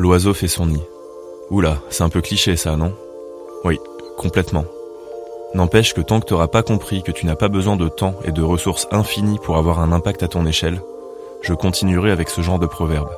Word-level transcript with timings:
l'oiseau 0.00 0.32
fait 0.32 0.48
son 0.48 0.66
nid. 0.66 0.82
Oula, 1.50 1.76
c'est 1.90 2.02
un 2.02 2.08
peu 2.08 2.22
cliché 2.22 2.56
ça, 2.56 2.74
non? 2.74 2.94
Oui, 3.64 3.78
complètement. 4.16 4.64
N'empêche 5.52 5.92
que 5.92 6.00
tant 6.00 6.20
que 6.20 6.26
t'auras 6.26 6.48
pas 6.48 6.62
compris 6.62 7.02
que 7.02 7.12
tu 7.12 7.26
n'as 7.26 7.36
pas 7.36 7.48
besoin 7.48 7.76
de 7.76 7.88
temps 7.88 8.14
et 8.24 8.32
de 8.32 8.42
ressources 8.42 8.88
infinies 8.92 9.38
pour 9.38 9.58
avoir 9.58 9.78
un 9.80 9.92
impact 9.92 10.22
à 10.22 10.28
ton 10.28 10.46
échelle, 10.46 10.80
je 11.42 11.52
continuerai 11.52 12.10
avec 12.10 12.30
ce 12.30 12.40
genre 12.40 12.58
de 12.58 12.66
proverbe. 12.66 13.10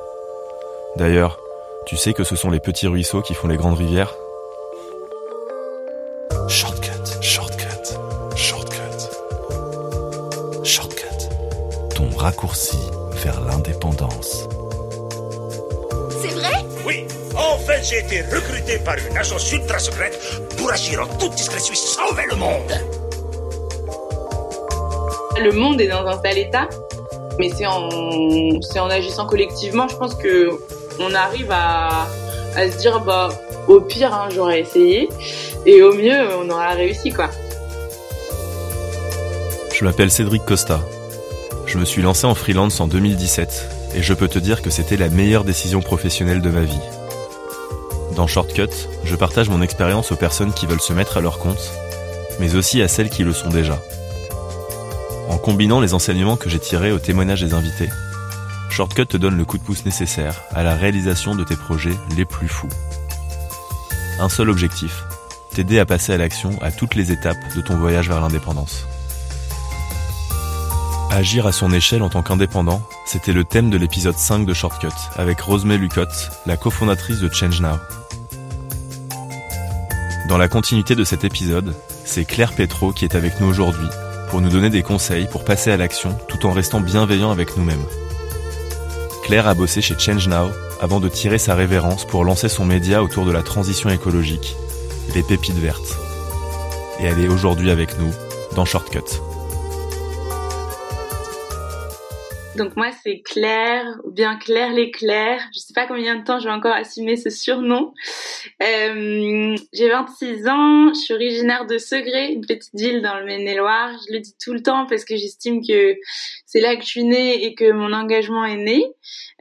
D'ailleurs, 0.97 1.39
tu 1.85 1.95
sais 1.95 2.13
que 2.13 2.25
ce 2.25 2.35
sont 2.35 2.49
les 2.49 2.59
petits 2.59 2.87
ruisseaux 2.87 3.21
qui 3.21 3.33
font 3.33 3.47
les 3.47 3.57
grandes 3.57 3.77
rivières? 3.77 4.13
Shortcut, 6.49 6.89
shortcut, 7.21 7.95
shortcut. 8.35 9.09
Shortcut. 10.63 11.29
Ton 11.95 12.09
raccourci 12.17 12.79
vers 13.23 13.39
l'indépendance. 13.41 14.49
Fait, 17.65 17.83
j'ai 17.83 17.99
été 17.99 18.21
recruté 18.33 18.77
par 18.79 18.95
une 18.97 19.17
agence 19.17 19.51
ultra 19.51 19.79
secrète 19.79 20.19
pour 20.57 20.71
agir 20.71 21.01
en 21.01 21.17
toute 21.17 21.33
discrétion 21.35 21.73
et 21.73 21.77
sauver 21.77 22.23
le 22.29 22.35
monde. 22.35 22.71
Le 25.41 25.51
monde 25.51 25.81
est 25.81 25.87
dans 25.87 26.05
un 26.05 26.21
sale 26.21 26.37
état, 26.37 26.69
mais 27.39 27.49
c'est 27.55 27.65
en, 27.65 27.89
c'est 28.61 28.79
en 28.79 28.89
agissant 28.89 29.25
collectivement, 29.25 29.87
je 29.87 29.95
pense 29.95 30.15
que 30.15 30.49
on 30.99 31.13
arrive 31.13 31.51
à, 31.51 32.07
à 32.55 32.69
se 32.69 32.77
dire, 32.77 32.99
bah, 32.99 33.29
au 33.67 33.81
pire, 33.81 34.13
hein, 34.13 34.29
j'aurais 34.33 34.59
essayé, 34.59 35.09
et 35.65 35.81
au 35.81 35.93
mieux, 35.93 36.35
on 36.37 36.49
aura 36.49 36.69
réussi, 36.71 37.11
quoi. 37.11 37.29
Je 39.73 39.83
m'appelle 39.85 40.11
Cédric 40.11 40.45
Costa. 40.45 40.81
Je 41.65 41.77
me 41.77 41.85
suis 41.85 42.01
lancé 42.01 42.27
en 42.27 42.35
freelance 42.35 42.79
en 42.79 42.87
2017 42.87 43.69
et 43.95 44.03
je 44.03 44.13
peux 44.13 44.27
te 44.27 44.37
dire 44.37 44.61
que 44.61 44.69
c'était 44.69 44.97
la 44.97 45.09
meilleure 45.09 45.43
décision 45.43 45.81
professionnelle 45.81 46.41
de 46.41 46.49
ma 46.49 46.61
vie. 46.61 46.79
Dans 48.15 48.27
Shortcut, 48.27 48.69
je 49.05 49.15
partage 49.15 49.49
mon 49.49 49.63
expérience 49.63 50.11
aux 50.11 50.15
personnes 50.15 50.53
qui 50.53 50.67
veulent 50.67 50.79
se 50.79 50.93
mettre 50.93 51.17
à 51.17 51.21
leur 51.21 51.39
compte, 51.39 51.71
mais 52.39 52.55
aussi 52.55 52.81
à 52.81 52.87
celles 52.87 53.09
qui 53.09 53.23
le 53.23 53.33
sont 53.33 53.49
déjà. 53.49 53.81
En 55.29 55.37
combinant 55.37 55.79
les 55.79 55.95
enseignements 55.95 56.35
que 56.35 56.49
j'ai 56.49 56.59
tirés 56.59 56.91
au 56.91 56.99
témoignage 56.99 57.41
des 57.41 57.55
invités, 57.55 57.89
Shortcut 58.69 59.07
te 59.07 59.17
donne 59.17 59.37
le 59.37 59.45
coup 59.45 59.57
de 59.57 59.63
pouce 59.63 59.85
nécessaire 59.85 60.43
à 60.51 60.61
la 60.61 60.75
réalisation 60.75 61.35
de 61.35 61.43
tes 61.43 61.55
projets 61.55 61.95
les 62.15 62.25
plus 62.25 62.47
fous. 62.47 62.69
Un 64.19 64.29
seul 64.29 64.49
objectif, 64.51 65.03
t'aider 65.51 65.79
à 65.79 65.85
passer 65.85 66.13
à 66.13 66.17
l'action 66.17 66.51
à 66.61 66.71
toutes 66.71 66.93
les 66.93 67.11
étapes 67.11 67.55
de 67.55 67.61
ton 67.61 67.77
voyage 67.77 68.09
vers 68.09 68.21
l'indépendance. 68.21 68.85
Agir 71.09 71.47
à 71.47 71.51
son 71.51 71.71
échelle 71.71 72.03
en 72.03 72.09
tant 72.09 72.23
qu'indépendant, 72.23 72.81
c'était 73.05 73.33
le 73.33 73.43
thème 73.43 73.69
de 73.69 73.77
l'épisode 73.77 74.17
5 74.17 74.45
de 74.45 74.53
Shortcut, 74.53 74.87
avec 75.15 75.41
Rosemary 75.41 75.79
Lucotte, 75.79 76.31
la 76.45 76.57
cofondatrice 76.57 77.19
de 77.19 77.31
Change 77.31 77.61
Now. 77.61 77.77
Dans 80.29 80.37
la 80.37 80.47
continuité 80.47 80.95
de 80.95 81.03
cet 81.03 81.25
épisode, 81.25 81.75
c'est 82.05 82.23
Claire 82.23 82.53
Petro 82.53 82.93
qui 82.93 83.03
est 83.03 83.15
avec 83.15 83.41
nous 83.41 83.47
aujourd'hui 83.47 83.87
pour 84.29 84.39
nous 84.39 84.49
donner 84.49 84.69
des 84.69 84.81
conseils 84.81 85.27
pour 85.27 85.43
passer 85.43 85.69
à 85.69 85.77
l'action 85.77 86.17
tout 86.29 86.45
en 86.45 86.53
restant 86.53 86.79
bienveillant 86.79 87.29
avec 87.29 87.57
nous-mêmes. 87.57 87.83
Claire 89.25 89.47
a 89.47 89.53
bossé 89.53 89.81
chez 89.81 89.99
Change 89.99 90.29
Now 90.29 90.49
avant 90.81 91.01
de 91.01 91.09
tirer 91.09 91.37
sa 91.37 91.55
révérence 91.55 92.05
pour 92.05 92.23
lancer 92.23 92.47
son 92.47 92.63
média 92.63 93.03
autour 93.03 93.25
de 93.25 93.31
la 93.31 93.43
transition 93.43 93.89
écologique, 93.89 94.55
les 95.13 95.23
pépites 95.23 95.59
vertes. 95.59 95.97
Et 97.01 97.05
elle 97.05 97.19
est 97.19 97.27
aujourd'hui 97.27 97.69
avec 97.69 97.99
nous 97.99 98.11
dans 98.55 98.65
Shortcut. 98.65 99.19
Donc 102.55 102.75
moi 102.75 102.91
c'est 103.03 103.21
Claire, 103.21 103.99
ou 104.03 104.11
bien 104.11 104.37
Claire 104.37 104.71
l'éclair. 104.73 105.41
Je 105.55 105.59
sais 105.59 105.73
pas 105.73 105.87
combien 105.87 106.15
de 106.15 106.23
temps 106.23 106.39
je 106.39 106.45
vais 106.45 106.53
encore 106.53 106.73
assumer 106.73 107.17
ce 107.17 107.31
surnom. 107.31 107.93
Euh, 108.61 109.55
j'ai 109.73 109.89
26 109.89 110.47
ans, 110.47 110.93
je 110.93 110.99
suis 110.99 111.13
originaire 111.15 111.65
de 111.65 111.79
Segré, 111.79 112.31
une 112.31 112.45
petite 112.45 112.75
ville 112.75 113.01
dans 113.01 113.17
le 113.17 113.25
Maine-et-Loire. 113.25 113.97
Je 114.07 114.13
le 114.13 114.19
dis 114.19 114.35
tout 114.39 114.53
le 114.53 114.61
temps 114.61 114.85
parce 114.85 115.03
que 115.03 115.15
j'estime 115.15 115.65
que 115.65 115.95
c'est 116.53 116.59
là 116.59 116.75
que 116.75 116.83
je 116.83 116.87
suis 116.87 117.03
née 117.03 117.45
et 117.45 117.55
que 117.55 117.71
mon 117.71 117.91
engagement 117.93 118.45
est 118.45 118.57
né. 118.57 118.85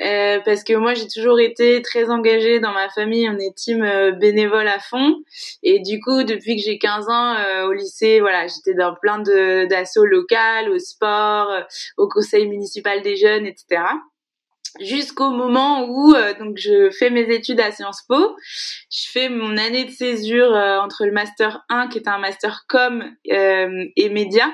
Euh, 0.00 0.40
parce 0.46 0.64
que 0.64 0.72
moi 0.72 0.94
j'ai 0.94 1.06
toujours 1.06 1.38
été 1.38 1.82
très 1.82 2.08
engagée 2.08 2.58
dans 2.58 2.72
ma 2.72 2.88
famille, 2.88 3.28
on 3.28 3.38
est 3.38 3.54
team 3.54 3.82
euh, 3.82 4.12
bénévole 4.12 4.66
à 4.66 4.78
fond. 4.78 5.16
Et 5.62 5.80
du 5.80 6.00
coup 6.00 6.22
depuis 6.22 6.56
que 6.56 6.62
j'ai 6.62 6.78
15 6.78 7.08
ans 7.10 7.34
euh, 7.34 7.66
au 7.66 7.72
lycée, 7.72 8.20
voilà, 8.20 8.46
j'étais 8.46 8.72
dans 8.72 8.94
plein 8.94 9.18
de 9.18 9.66
d'assauts 9.66 10.06
locales, 10.06 10.70
au 10.70 10.78
sport, 10.78 11.50
euh, 11.50 11.60
au 11.98 12.08
conseil 12.08 12.48
municipal 12.48 13.02
des 13.02 13.16
jeunes, 13.16 13.44
etc. 13.44 13.82
Jusqu'au 14.80 15.30
moment 15.30 15.84
où 15.86 16.14
euh, 16.14 16.32
donc 16.38 16.56
je 16.56 16.90
fais 16.90 17.10
mes 17.10 17.30
études 17.34 17.60
à 17.60 17.72
Sciences 17.72 18.02
Po, 18.08 18.36
je 18.90 19.10
fais 19.10 19.28
mon 19.28 19.58
année 19.58 19.84
de 19.84 19.90
césure 19.90 20.54
euh, 20.54 20.78
entre 20.78 21.04
le 21.04 21.12
master 21.12 21.62
1 21.68 21.88
qui 21.88 21.98
est 21.98 22.08
un 22.08 22.18
master 22.18 22.64
com 22.68 23.04
euh, 23.30 23.84
et 23.96 24.08
médias 24.08 24.50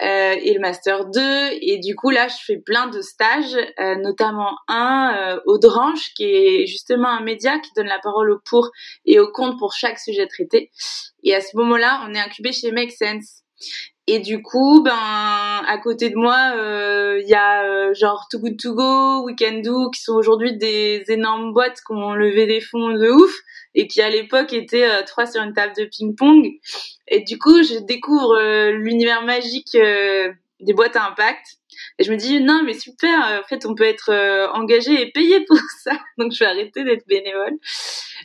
euh, 0.00 0.34
et 0.42 0.54
le 0.54 0.60
master 0.60 1.04
2 1.04 1.20
et 1.60 1.78
du 1.80 1.94
coup 1.94 2.08
là 2.08 2.28
je 2.28 2.36
fais 2.46 2.56
plein 2.56 2.86
de 2.86 3.02
stages, 3.02 3.56
euh, 3.78 3.96
notamment 3.96 4.56
un 4.68 5.38
au 5.44 5.58
Dranche 5.58 6.14
qui 6.16 6.24
est 6.24 6.66
justement 6.66 7.08
un 7.08 7.22
média 7.22 7.58
qui 7.58 7.70
donne 7.76 7.88
la 7.88 7.98
parole 7.98 8.30
au 8.30 8.38
pour 8.44 8.70
et 9.04 9.20
au 9.20 9.30
contre 9.30 9.58
pour 9.58 9.74
chaque 9.74 9.98
sujet 9.98 10.26
traité. 10.26 10.70
Et 11.24 11.34
à 11.34 11.40
ce 11.40 11.56
moment-là, 11.56 12.04
on 12.08 12.14
est 12.14 12.18
incubé 12.18 12.52
chez 12.52 12.72
Make 12.72 12.92
Sense. 12.92 13.42
Et 14.08 14.18
du 14.18 14.42
coup, 14.42 14.82
ben 14.82 14.92
à 14.94 15.78
côté 15.78 16.10
de 16.10 16.16
moi, 16.16 16.36
il 16.54 16.58
euh, 16.58 17.20
y 17.20 17.34
a 17.34 17.64
euh, 17.64 17.94
genre 17.94 18.26
Too 18.28 18.40
Good 18.40 18.58
To 18.58 18.74
Go, 18.74 19.24
We 19.24 19.36
Can 19.38 19.60
Do, 19.60 19.90
qui 19.90 20.02
sont 20.02 20.14
aujourd'hui 20.14 20.56
des 20.56 21.04
énormes 21.08 21.52
boîtes 21.52 21.80
qui 21.86 21.92
ont 21.92 22.14
levé 22.14 22.46
des 22.46 22.60
fonds 22.60 22.90
de 22.90 23.10
ouf 23.10 23.32
et 23.74 23.86
qui 23.86 24.02
à 24.02 24.10
l'époque 24.10 24.52
étaient 24.52 24.90
euh, 24.90 25.02
trois 25.06 25.26
sur 25.26 25.40
une 25.40 25.52
table 25.52 25.74
de 25.78 25.84
ping-pong. 25.84 26.50
Et 27.06 27.20
du 27.20 27.38
coup, 27.38 27.62
je 27.62 27.78
découvre 27.78 28.70
l'univers 28.70 29.22
magique 29.22 29.76
des 29.76 30.72
boîtes 30.74 30.96
à 30.96 31.06
impact. 31.06 31.46
Et 31.98 32.04
je 32.04 32.10
me 32.10 32.16
dis 32.16 32.40
non 32.40 32.62
mais 32.64 32.74
super, 32.74 33.40
en 33.42 33.46
fait 33.48 33.66
on 33.66 33.74
peut 33.74 33.84
être 33.84 34.12
engagé 34.54 35.00
et 35.00 35.10
payé 35.12 35.44
pour 35.44 35.58
ça. 35.84 35.92
Donc 36.18 36.32
je 36.32 36.40
vais 36.40 36.46
arrêter 36.46 36.84
d'être 36.84 37.06
bénévole. 37.06 37.52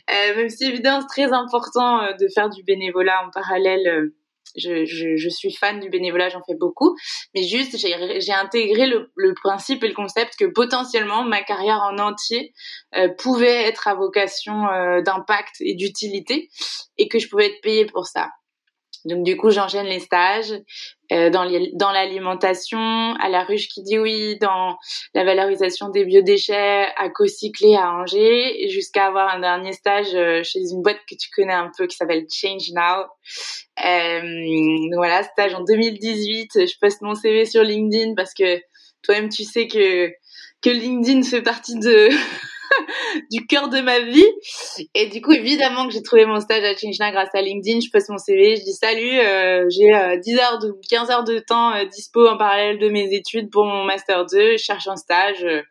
même 0.08 0.48
si 0.48 0.64
évidemment 0.64 1.00
c'est 1.02 1.22
très 1.22 1.32
important 1.32 2.00
de 2.18 2.28
faire 2.34 2.50
du 2.50 2.62
bénévolat 2.62 3.26
en 3.26 3.30
parallèle 3.30 4.10
je, 4.56 5.28
suis 5.28 5.52
fan 5.52 5.80
du 5.80 5.90
bénévolat, 5.90 6.28
j'en 6.28 6.42
fais 6.46 6.56
beaucoup, 6.58 6.96
mais 7.34 7.42
juste 7.42 7.76
j'ai 7.76 8.32
intégré 8.32 8.86
le, 8.86 9.10
le, 9.16 9.34
principe 9.34 9.84
et 9.84 9.88
le 9.88 9.94
concept 9.94 10.36
que 10.38 10.46
potentiellement 10.46 11.24
ma 11.24 11.42
carrière 11.42 11.80
en 11.82 11.98
entier 11.98 12.52
euh, 12.96 13.08
pouvait 13.18 13.64
être 13.64 13.88
à 13.88 13.94
vocation 13.94 14.66
euh, 14.68 15.02
d'impact 15.02 15.56
et 15.60 15.74
d'utilité 15.74 16.48
et 16.96 17.08
que 17.08 17.18
je 17.18 17.28
pouvais 17.28 17.46
être 17.46 17.60
payée 17.62 17.86
pour 17.86 18.06
ça. 18.06 18.28
Donc 19.04 19.24
du 19.24 19.36
coup, 19.36 19.50
j'enchaîne 19.50 19.86
les 19.86 20.00
stages 20.00 20.52
euh, 21.10 21.30
dans 21.30 21.92
l'alimentation, 21.92 23.14
à 23.14 23.28
la 23.28 23.44
ruche 23.44 23.68
qui 23.68 23.82
dit 23.82 23.98
oui, 23.98 24.38
dans 24.40 24.76
la 25.14 25.24
valorisation 25.24 25.88
des 25.88 26.04
biodéchets, 26.04 26.86
à 26.96 27.08
Cocyclé 27.08 27.76
à 27.76 27.92
Angers, 27.92 28.68
jusqu'à 28.68 29.06
avoir 29.06 29.34
un 29.34 29.40
dernier 29.40 29.72
stage 29.72 30.14
euh, 30.14 30.42
chez 30.42 30.60
une 30.70 30.82
boîte 30.82 31.00
que 31.08 31.14
tu 31.14 31.30
connais 31.34 31.54
un 31.54 31.70
peu 31.76 31.86
qui 31.86 31.96
s'appelle 31.96 32.26
Change 32.30 32.70
Now. 32.74 33.06
Euh, 33.84 34.20
donc 34.20 34.96
voilà, 34.96 35.22
stage 35.22 35.54
en 35.54 35.64
2018. 35.64 36.66
Je 36.66 36.78
poste 36.78 37.00
mon 37.00 37.14
CV 37.14 37.46
sur 37.46 37.62
LinkedIn 37.62 38.14
parce 38.14 38.34
que 38.34 38.60
toi-même 39.02 39.30
tu 39.30 39.44
sais 39.44 39.66
que 39.66 40.10
que 40.60 40.70
LinkedIn 40.70 41.22
fait 41.22 41.42
partie 41.42 41.78
de 41.78 42.08
du 43.30 43.46
cœur 43.46 43.68
de 43.68 43.80
ma 43.80 44.00
vie. 44.00 44.26
Et 44.94 45.06
du 45.06 45.20
coup, 45.20 45.32
évidemment 45.32 45.86
que 45.86 45.92
j'ai 45.92 46.02
trouvé 46.02 46.26
mon 46.26 46.40
stage 46.40 46.64
à 46.64 46.76
Chinchina 46.76 47.10
grâce 47.10 47.34
à 47.34 47.42
LinkedIn. 47.42 47.80
Je 47.80 47.90
poste 47.90 48.08
mon 48.08 48.18
CV, 48.18 48.56
je 48.56 48.62
dis 48.62 48.72
salut, 48.72 49.18
euh, 49.18 49.66
j'ai 49.70 49.94
euh, 49.94 50.16
10 50.16 50.38
heures 50.38 50.58
de 50.58 50.74
15 50.88 51.10
heures 51.10 51.24
de 51.24 51.38
temps 51.38 51.74
euh, 51.74 51.84
dispo 51.84 52.26
en 52.26 52.36
parallèle 52.36 52.78
de 52.78 52.88
mes 52.88 53.12
études 53.14 53.50
pour 53.50 53.64
mon 53.64 53.84
master 53.84 54.26
2. 54.26 54.52
Je 54.52 54.56
cherche 54.56 54.88
un 54.88 54.96
stage. 54.96 55.44
Euh, 55.44 55.62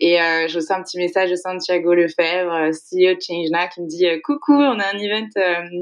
et 0.00 0.22
euh, 0.22 0.46
je 0.46 0.56
reçois 0.56 0.76
un 0.76 0.82
petit 0.84 0.96
message 0.96 1.28
de 1.30 1.34
Santiago 1.34 1.92
Lefebvre, 1.92 2.52
euh, 2.52 2.70
CEO 2.70 3.16
de 3.16 3.20
Changena, 3.20 3.66
qui 3.66 3.80
me 3.82 3.88
dit 3.88 4.06
coucou, 4.22 4.54
on 4.54 4.78
a 4.78 4.94
un 4.94 4.98
event 4.98 5.26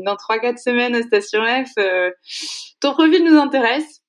dans 0.07 0.15
3-4 0.15 0.57
semaines 0.57 0.95
à 0.95 1.03
Station 1.03 1.43
F. 1.45 1.75
ton 2.81 2.93
profil 2.95 3.23
nous 3.25 3.37
intéresse. 3.37 4.01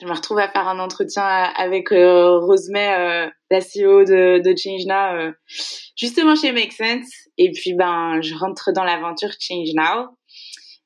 Je 0.00 0.06
me 0.06 0.12
retrouve 0.12 0.38
à 0.38 0.48
faire 0.48 0.66
un 0.68 0.78
entretien 0.78 1.22
avec 1.22 1.92
euh, 1.92 2.38
Rosemay, 2.38 3.30
la 3.50 3.60
CEO 3.60 4.04
de, 4.04 4.40
de 4.42 4.56
Change 4.56 4.86
Now, 4.86 5.32
justement 5.96 6.34
chez 6.34 6.52
Make 6.52 6.72
Sense. 6.72 7.10
Et 7.38 7.50
puis, 7.52 7.74
ben, 7.74 8.20
je 8.22 8.34
rentre 8.34 8.72
dans 8.72 8.84
l'aventure 8.84 9.30
Change 9.38 9.70
Now. 9.74 10.08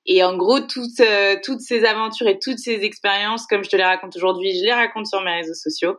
Et 0.06 0.22
en 0.22 0.37
gros, 0.37 0.61
toutes, 0.61 1.02
toutes 1.44 1.61
ces 1.61 1.84
aventures 1.84 2.28
et 2.28 2.38
toutes 2.38 2.58
ces 2.58 2.84
expériences, 2.84 3.46
comme 3.46 3.64
je 3.64 3.70
te 3.70 3.76
les 3.76 3.84
raconte 3.84 4.16
aujourd'hui, 4.16 4.55
je 4.58 4.64
les 4.64 4.72
raconte 4.72 5.06
sur 5.06 5.22
mes 5.22 5.37
réseaux 5.37 5.55
sociaux. 5.55 5.96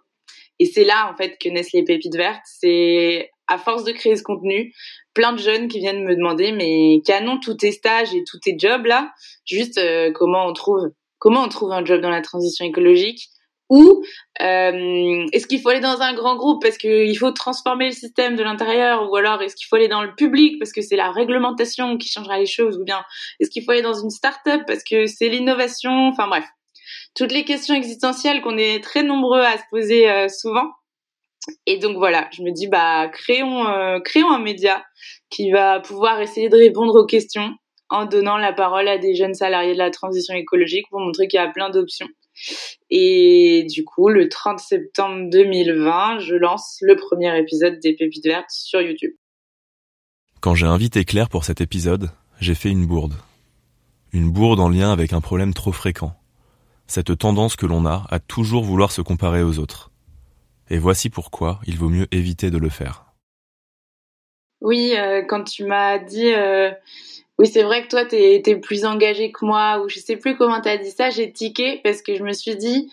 Et 0.60 0.66
c'est 0.66 0.86
là, 0.86 1.12
en 1.12 1.16
fait, 1.16 1.38
que 1.40 1.50
naissent 1.50 1.74
les 1.74 1.84
pépites 1.84 2.16
vertes. 2.16 2.44
C'est 2.46 3.30
à 3.48 3.58
force 3.58 3.84
de 3.84 3.92
créer 3.92 4.16
ce 4.16 4.24
contenu, 4.24 4.74
plein 5.14 5.34
de 5.34 5.40
jeunes 5.40 5.68
qui 5.68 5.80
viennent 5.80 6.04
me 6.04 6.16
demander, 6.16 6.52
mais 6.52 7.02
canon, 7.06 7.40
tous 7.40 7.56
tes 7.56 7.72
stages 7.72 8.14
et 8.14 8.24
tous 8.24 8.40
tes 8.40 8.56
jobs 8.58 8.86
là, 8.86 9.12
juste 9.46 9.78
euh, 9.78 10.12
comment 10.12 10.48
on 10.48 10.54
trouve, 10.54 10.90
comment 11.26 11.42
on 11.42 11.50
trouve 11.50 11.72
un 11.72 11.84
job 11.84 12.02
dans 12.02 12.12
la 12.12 12.22
transition 12.22 12.66
écologique 12.66 13.30
ou 13.68 14.04
euh, 14.44 15.26
est-ce 15.34 15.48
qu'il 15.48 15.60
faut 15.60 15.70
aller 15.70 15.80
dans 15.80 16.02
un 16.02 16.14
grand 16.14 16.36
groupe 16.36 16.62
parce 16.62 16.78
qu'il 16.78 17.18
faut 17.18 17.32
transformer 17.32 17.88
le 17.88 17.94
système 17.94 18.36
de 18.36 18.44
l'intérieur 18.44 19.10
ou 19.10 19.16
alors 19.16 19.42
est-ce 19.42 19.56
qu'il 19.56 19.66
faut 19.66 19.76
aller 19.76 19.88
dans 19.88 20.04
le 20.04 20.14
public 20.14 20.60
parce 20.60 20.72
que 20.72 20.82
c'est 20.84 20.96
la 20.96 21.12
réglementation 21.12 21.98
qui 21.98 22.10
changera 22.10 22.38
les 22.38 22.46
choses 22.46 22.78
ou 22.78 22.84
bien 22.84 23.04
est-ce 23.40 23.50
qu'il 23.50 23.64
faut 23.64 23.72
aller 23.72 23.82
dans 23.82 24.00
une 24.00 24.12
start-up 24.12 24.62
parce 24.68 24.84
que 24.84 25.08
c'est 25.08 25.28
l'innovation 25.30 26.10
enfin 26.10 26.28
bref 26.28 26.46
toutes 27.16 27.32
les 27.32 27.44
questions 27.44 27.74
existentielles 27.74 28.44
qu'on 28.44 28.60
est 28.60 28.84
très 28.84 29.02
nombreux 29.02 29.42
à 29.42 29.58
se 29.58 29.64
poser 29.72 30.08
euh, 30.08 30.28
souvent. 30.28 30.70
Et 31.66 31.78
donc 31.80 31.98
voilà, 31.98 32.30
je 32.34 32.44
me 32.44 32.52
dis 32.52 32.68
bah 32.68 33.08
créons 33.08 33.68
euh, 33.68 34.00
créons 34.00 34.30
un 34.30 34.40
média 34.40 34.84
qui 35.32 35.50
va 35.52 35.80
pouvoir 35.80 36.22
essayer 36.22 36.50
de 36.50 36.58
répondre 36.58 36.96
aux 37.00 37.06
questions 37.08 37.56
en 37.90 38.06
donnant 38.06 38.38
la 38.38 38.54
parole 38.54 38.88
à 38.88 38.98
des 38.98 39.16
jeunes 39.16 39.34
salariés 39.34 39.74
de 39.74 39.78
la 39.78 39.92
transition 39.92 40.34
écologique 40.36 40.88
pour 40.90 41.00
montrer 41.00 41.28
qu'il 41.28 41.40
y 41.40 41.44
a 41.44 41.50
plein 41.50 41.70
d'options. 41.70 42.08
Et 42.90 43.66
du 43.70 43.86
coup, 43.86 44.10
le 44.10 44.28
30 44.28 44.60
septembre 44.60 45.30
2020, 45.30 46.20
je 46.20 46.36
lance 46.36 46.78
le 46.82 46.96
premier 46.96 47.38
épisode 47.38 47.80
des 47.80 47.94
Pépites 47.94 48.26
Vertes 48.26 48.50
sur 48.50 48.82
YouTube. 48.82 49.14
Quand 50.42 50.56
j'ai 50.56 50.68
invité 50.68 51.06
Claire 51.06 51.30
pour 51.30 51.46
cet 51.46 51.62
épisode, 51.62 52.10
j'ai 52.40 52.56
fait 52.56 52.70
une 52.70 52.86
bourde. 52.86 53.16
Une 54.12 54.32
bourde 54.32 54.60
en 54.60 54.70
lien 54.70 54.92
avec 54.92 55.14
un 55.14 55.22
problème 55.22 55.54
trop 55.54 55.72
fréquent 55.72 56.16
cette 56.88 57.18
tendance 57.18 57.56
que 57.56 57.66
l'on 57.66 57.86
a 57.86 58.06
à 58.10 58.20
toujours 58.20 58.64
vouloir 58.64 58.92
se 58.92 59.02
comparer 59.02 59.44
aux 59.44 59.60
autres. 59.60 59.92
Et 60.70 60.78
voici 60.78 61.10
pourquoi 61.10 61.60
il 61.66 61.78
vaut 61.78 61.90
mieux 61.90 62.08
éviter 62.12 62.52
de 62.52 62.58
le 62.58 62.70
faire. 62.70 63.06
Oui, 64.62 64.94
euh, 64.98 65.24
quand 65.28 65.44
tu 65.44 65.66
m'as 65.66 66.00
dit 66.00 66.34
euh, 66.34 66.72
oui 67.40 67.48
c'est 67.48 67.64
vrai 67.64 67.84
que 67.84 67.90
toi 67.90 68.06
t'es 68.06 68.42
es 68.46 68.56
plus 68.56 68.86
engagé 68.86 69.32
que 69.32 69.46
moi 69.46 69.82
ou 69.84 69.90
je 69.90 70.00
sais 70.00 70.18
plus 70.18 70.38
comment 70.38 70.62
t'as 70.62 70.78
dit 70.78 70.92
ça, 70.92 71.10
j'ai 71.10 71.32
tiqué 71.32 71.82
parce 71.84 72.02
que 72.02 72.16
je 72.16 72.24
me 72.24 72.34
suis 72.34 72.56
dit 72.56 72.92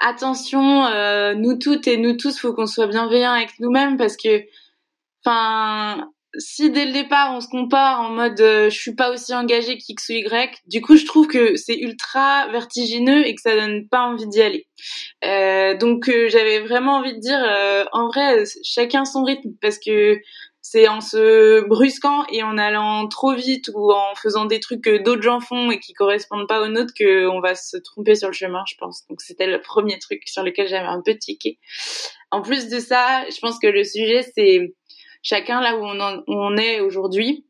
attention 0.00 0.86
euh, 0.86 1.34
nous 1.34 1.58
toutes 1.58 1.86
et 1.86 1.96
nous 1.96 2.16
tous 2.16 2.38
faut 2.38 2.54
qu'on 2.54 2.66
soit 2.66 2.86
bienveillants 2.86 3.32
avec 3.32 3.58
nous-mêmes 3.60 3.96
parce 3.96 4.16
que 4.16 4.44
enfin 5.24 6.08
si 6.38 6.70
dès 6.70 6.86
le 6.86 6.92
départ 6.92 7.32
on 7.34 7.40
se 7.40 7.48
compare 7.48 8.00
en 8.00 8.10
mode 8.10 8.40
euh, 8.40 8.70
je 8.70 8.78
suis 8.78 8.94
pas 8.94 9.10
aussi 9.10 9.34
engagé 9.34 9.78
qu'X 9.78 10.08
ou 10.08 10.12
Y, 10.12 10.62
du 10.66 10.80
coup 10.80 10.96
je 10.96 11.04
trouve 11.04 11.26
que 11.26 11.56
c'est 11.56 11.76
ultra 11.76 12.48
vertigineux 12.48 13.26
et 13.26 13.34
que 13.34 13.40
ça 13.40 13.54
donne 13.56 13.88
pas 13.88 14.02
envie 14.02 14.28
d'y 14.28 14.40
aller. 14.40 14.66
Euh, 15.24 15.76
donc 15.76 16.08
euh, 16.08 16.28
j'avais 16.28 16.60
vraiment 16.60 16.96
envie 16.98 17.14
de 17.14 17.20
dire 17.20 17.40
en 17.92 18.08
vrai 18.08 18.44
chacun 18.62 19.04
son 19.04 19.24
rythme 19.24 19.50
parce 19.60 19.78
que 19.78 20.20
c'est 20.62 20.88
en 20.88 21.00
se 21.00 21.66
brusquant 21.66 22.24
et 22.30 22.42
en 22.42 22.58
allant 22.58 23.08
trop 23.08 23.34
vite 23.34 23.70
ou 23.74 23.92
en 23.92 24.14
faisant 24.14 24.44
des 24.44 24.60
trucs 24.60 24.82
que 24.82 25.02
d'autres 25.02 25.22
gens 25.22 25.40
font 25.40 25.70
et 25.70 25.80
qui 25.80 25.94
correspondent 25.94 26.46
pas 26.46 26.60
aux 26.62 26.68
nôtres 26.68 26.92
qu'on 26.96 27.40
va 27.40 27.54
se 27.54 27.78
tromper 27.78 28.14
sur 28.14 28.28
le 28.28 28.34
chemin, 28.34 28.62
je 28.68 28.74
pense. 28.78 29.06
Donc 29.08 29.22
c'était 29.22 29.46
le 29.46 29.60
premier 29.60 29.98
truc 29.98 30.22
sur 30.26 30.42
lequel 30.42 30.68
j'avais 30.68 30.86
un 30.86 31.00
peu 31.04 31.16
tiqué. 31.16 31.58
En 32.30 32.42
plus 32.42 32.68
de 32.68 32.78
ça, 32.78 33.24
je 33.30 33.38
pense 33.40 33.58
que 33.58 33.66
le 33.66 33.84
sujet 33.84 34.22
c'est 34.34 34.74
chacun 35.22 35.60
là 35.60 35.76
où 35.76 35.84
on, 35.84 36.56
est 36.56 36.80
aujourd'hui, 36.80 37.46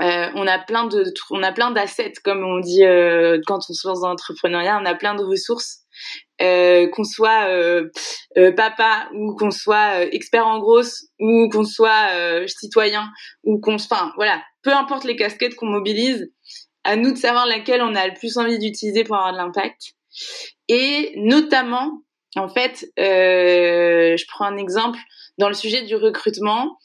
euh, 0.00 0.30
on 0.34 0.46
a 0.46 0.58
plein 0.58 0.86
de, 0.86 1.04
on 1.30 1.42
a 1.42 1.52
plein 1.52 1.70
d'assets 1.70 2.14
comme 2.24 2.44
on 2.44 2.60
dit 2.60 2.84
euh, 2.84 3.40
quand 3.46 3.60
on 3.68 3.74
se 3.74 3.86
lance 3.86 4.00
dans 4.00 4.08
l'entrepreneuriat, 4.08 4.78
on 4.80 4.86
a 4.86 4.94
plein 4.94 5.14
de 5.14 5.22
ressources. 5.22 5.81
Euh, 6.42 6.88
qu'on 6.88 7.04
soit 7.04 7.46
euh, 7.50 7.88
euh, 8.36 8.50
papa 8.50 9.08
ou 9.14 9.36
qu'on 9.36 9.52
soit 9.52 10.02
expert 10.12 10.44
en 10.44 10.58
grosse 10.58 11.04
ou 11.20 11.48
qu'on 11.48 11.62
soit 11.62 12.08
citoyen 12.48 13.08
ou 13.44 13.60
qu'on, 13.60 13.74
enfin 13.74 14.12
voilà, 14.16 14.42
peu 14.62 14.72
importe 14.72 15.04
les 15.04 15.14
casquettes 15.14 15.54
qu'on 15.54 15.66
mobilise, 15.66 16.32
à 16.82 16.96
nous 16.96 17.12
de 17.12 17.18
savoir 17.18 17.46
laquelle 17.46 17.80
on 17.80 17.94
a 17.94 18.08
le 18.08 18.14
plus 18.14 18.38
envie 18.38 18.58
d'utiliser 18.58 19.04
pour 19.04 19.16
avoir 19.16 19.32
de 19.32 19.38
l'impact. 19.38 19.92
Et 20.68 21.12
notamment, 21.16 22.02
en 22.34 22.48
fait, 22.48 22.86
je 22.96 24.24
prends 24.28 24.46
un 24.46 24.56
exemple 24.56 24.98
dans 25.38 25.48
le 25.48 25.54
sujet 25.54 25.82
du 25.82 25.94
recrutement 25.94 26.76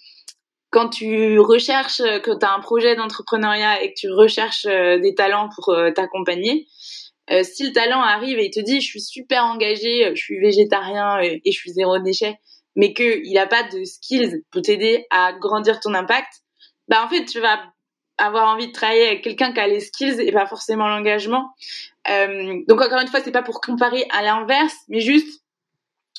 quand 0.69 0.89
tu 0.89 1.39
recherches, 1.39 1.97
que 1.97 2.37
tu 2.37 2.45
as 2.45 2.53
un 2.53 2.59
projet 2.59 2.95
d'entrepreneuriat 2.95 3.81
et 3.81 3.89
que 3.93 3.99
tu 3.99 4.11
recherches 4.11 4.65
des 4.65 5.15
talents 5.15 5.49
pour 5.55 5.73
euh, 7.31 7.43
si 7.43 7.65
le 7.65 7.73
talent 7.73 8.01
arrive 8.01 8.39
et 8.39 8.45
il 8.45 8.51
te 8.51 8.59
dit 8.59 8.81
je 8.81 8.87
suis 8.87 9.01
super 9.01 9.45
engagé, 9.45 10.11
je 10.15 10.21
suis 10.21 10.39
végétarien 10.39 11.19
et, 11.21 11.41
je 11.45 11.51
suis 11.51 11.71
zéro 11.71 11.99
déchet, 11.99 12.35
mais 12.75 12.93
qu'il 12.93 13.33
n'a 13.33 13.47
pas 13.47 13.63
de 13.63 13.83
skills 13.83 14.43
pour 14.51 14.61
t'aider 14.61 15.05
à 15.09 15.33
grandir 15.33 15.79
ton 15.79 15.93
impact, 15.93 16.31
bah 16.87 17.03
en 17.03 17.09
fait 17.09 17.25
tu 17.25 17.39
vas 17.39 17.59
avoir 18.17 18.47
envie 18.47 18.67
de 18.67 18.71
travailler 18.71 19.07
avec 19.07 19.23
quelqu'un 19.23 19.53
qui 19.53 19.59
a 19.59 19.67
les 19.67 19.79
skills 19.79 20.19
et 20.21 20.31
pas 20.31 20.47
forcément 20.47 20.87
l'engagement. 20.87 21.49
donc 22.07 22.81
encore 22.81 22.99
une 22.99 23.07
fois, 23.07 23.19
c'est 23.21 23.31
pas 23.31 23.43
pour 23.43 23.61
comparer 23.61 24.05
à 24.11 24.23
l'inverse, 24.23 24.75
mais 24.87 25.01
juste 25.01 25.43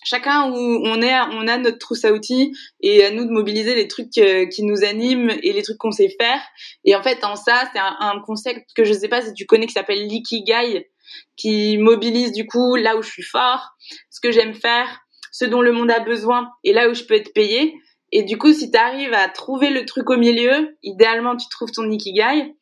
chacun 0.04 0.50
où 0.50 0.56
on 0.56 1.02
est, 1.02 1.20
on 1.32 1.46
a 1.46 1.58
notre 1.58 1.78
trousse 1.78 2.04
à 2.04 2.12
outils 2.12 2.52
et 2.80 3.04
à 3.04 3.10
nous 3.10 3.24
de 3.24 3.30
mobiliser 3.30 3.74
les 3.74 3.88
trucs 3.88 4.16
euh, 4.18 4.46
qui 4.46 4.62
nous 4.62 4.84
animent 4.84 5.30
et 5.42 5.52
les 5.52 5.62
trucs 5.62 5.78
qu'on 5.78 5.90
sait 5.90 6.14
faire. 6.20 6.40
Et 6.84 6.94
en 6.94 7.02
fait, 7.02 7.24
en 7.24 7.36
ça, 7.36 7.68
c'est 7.72 7.80
un, 7.80 8.20
concept 8.24 8.70
que 8.74 8.84
je 8.84 8.92
sais 8.92 9.08
pas 9.08 9.22
si 9.22 9.32
tu 9.34 9.46
connais 9.46 9.66
qui 9.66 9.72
s'appelle 9.72 10.06
l'ikigai, 10.06 10.88
qui 11.36 11.78
mobilise 11.78 12.32
du 12.32 12.46
coup 12.46 12.76
là 12.76 12.96
où 12.96 13.02
je 13.02 13.10
suis 13.10 13.22
fort, 13.22 13.76
ce 14.10 14.20
que 14.20 14.30
j'aime 14.30 14.54
faire, 14.54 15.00
ce 15.32 15.44
dont 15.44 15.60
le 15.60 15.72
monde 15.72 15.90
a 15.90 16.00
besoin 16.00 16.50
et 16.64 16.72
là 16.72 16.88
où 16.88 16.94
je 16.94 17.04
peux 17.04 17.14
être 17.14 17.32
payé. 17.32 17.74
Et 18.10 18.22
du 18.22 18.38
coup, 18.38 18.52
si 18.52 18.70
tu 18.70 18.78
arrives 18.78 19.12
à 19.12 19.28
trouver 19.28 19.70
le 19.70 19.84
truc 19.84 20.08
au 20.10 20.16
milieu, 20.16 20.76
idéalement 20.82 21.36
tu 21.36 21.48
trouves 21.48 21.70
ton 21.70 21.90
ikigai. 21.90 22.54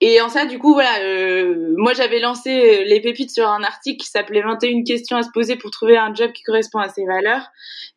Et 0.00 0.20
en 0.20 0.28
ça, 0.28 0.44
du 0.44 0.58
coup, 0.58 0.74
voilà, 0.74 1.00
euh, 1.00 1.74
moi 1.78 1.94
j'avais 1.94 2.20
lancé 2.20 2.50
euh, 2.50 2.84
les 2.84 3.00
pépites 3.00 3.30
sur 3.30 3.48
un 3.48 3.62
article 3.62 3.96
qui 4.04 4.10
s'appelait 4.10 4.42
21 4.42 4.84
questions 4.84 5.16
à 5.16 5.22
se 5.22 5.30
poser 5.32 5.56
pour 5.56 5.70
trouver 5.70 5.96
un 5.96 6.12
job 6.12 6.32
qui 6.32 6.42
correspond 6.42 6.78
à 6.78 6.90
ses 6.90 7.06
valeurs. 7.06 7.46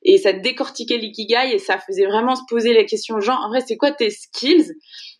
Et 0.03 0.17
ça 0.17 0.31
décortiquait 0.31 0.97
l'ikigai 0.97 1.53
et 1.53 1.59
ça 1.59 1.77
faisait 1.77 2.05
vraiment 2.05 2.35
se 2.35 2.43
poser 2.47 2.73
les 2.73 2.85
questions 2.85 3.19
genre, 3.19 3.41
en 3.43 3.49
vrai, 3.49 3.59
c'est 3.67 3.75
quoi 3.75 3.91
tes 3.91 4.09
skills? 4.09 4.73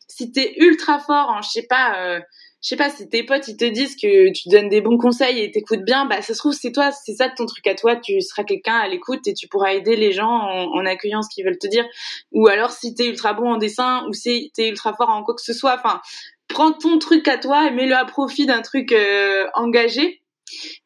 Si 0.08 0.32
t'es 0.32 0.56
ultra 0.58 1.00
fort 1.00 1.30
en, 1.30 1.42
je 1.42 1.50
sais 1.50 1.68
pas, 1.68 1.98
euh, 2.00 2.22
je 2.62 2.68
sais 2.70 2.76
pas, 2.76 2.90
si 2.90 3.08
tes 3.08 3.24
potes 3.24 3.48
ils 3.48 3.56
te 3.56 3.66
disent 3.66 3.96
que 3.96 4.32
tu 4.34 4.50
donnes 4.50 4.68
des 4.68 4.82
bons 4.82 4.98
conseils 4.98 5.40
et 5.40 5.52
t'écoutes 5.52 5.84
bien, 5.86 6.06
bah 6.06 6.22
ça 6.22 6.34
se 6.34 6.40
trouve 6.40 6.54
c'est 6.54 6.74
toi, 6.74 6.92
c'est 6.92 7.14
ça 7.14 7.30
ton 7.30 7.46
truc 7.46 7.66
à 7.68 7.76
toi, 7.76 7.96
tu 7.96 8.20
seras 8.22 8.44
quelqu'un 8.44 8.76
à 8.76 8.88
l'écoute 8.88 9.26
et 9.28 9.34
tu 9.34 9.48
pourras 9.48 9.74
aider 9.74 9.96
les 9.96 10.12
gens 10.12 10.30
en, 10.30 10.86
accueillant 10.86 11.22
ce 11.22 11.30
qu'ils 11.34 11.46
veulent 11.46 11.58
te 11.58 11.68
dire. 11.68 11.86
Ou 12.34 12.48
alors 12.48 12.72
si 12.72 12.94
t'es 12.94 13.08
ultra 13.08 13.34
bon 13.34 13.54
en 13.54 13.58
dessin 13.58 14.06
ou 14.10 14.14
si 14.14 14.52
t'es 14.54 14.68
ultra 14.68 14.94
fort 14.94 15.10
en 15.10 15.24
quoi 15.24 15.36
que 15.36 15.42
ce 15.42 15.54
soit, 15.54 15.76
enfin 15.76 16.02
prends 16.50 16.74
ton 16.74 17.00
truc 17.00 17.28
à 17.30 17.38
toi 17.38 17.68
et 17.68 17.72
mets-le 17.72 17.96
à 17.96 18.04
profit 18.04 18.46
d'un 18.46 18.62
truc 18.62 18.92
euh, 18.92 19.46
engagé. 19.54 20.22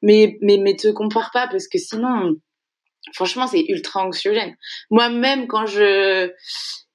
Mais, 0.02 0.38
mais, 0.42 0.58
mais 0.58 0.76
te 0.76 0.90
compare 0.90 1.32
pas 1.32 1.48
parce 1.48 1.70
que 1.70 1.78
sinon, 1.78 2.36
franchement, 3.14 3.48
c'est 3.48 3.66
ultra 3.70 4.06
anxiogène. 4.06 4.56
Moi-même, 4.92 5.48
quand 5.48 5.66
je, 5.66 6.30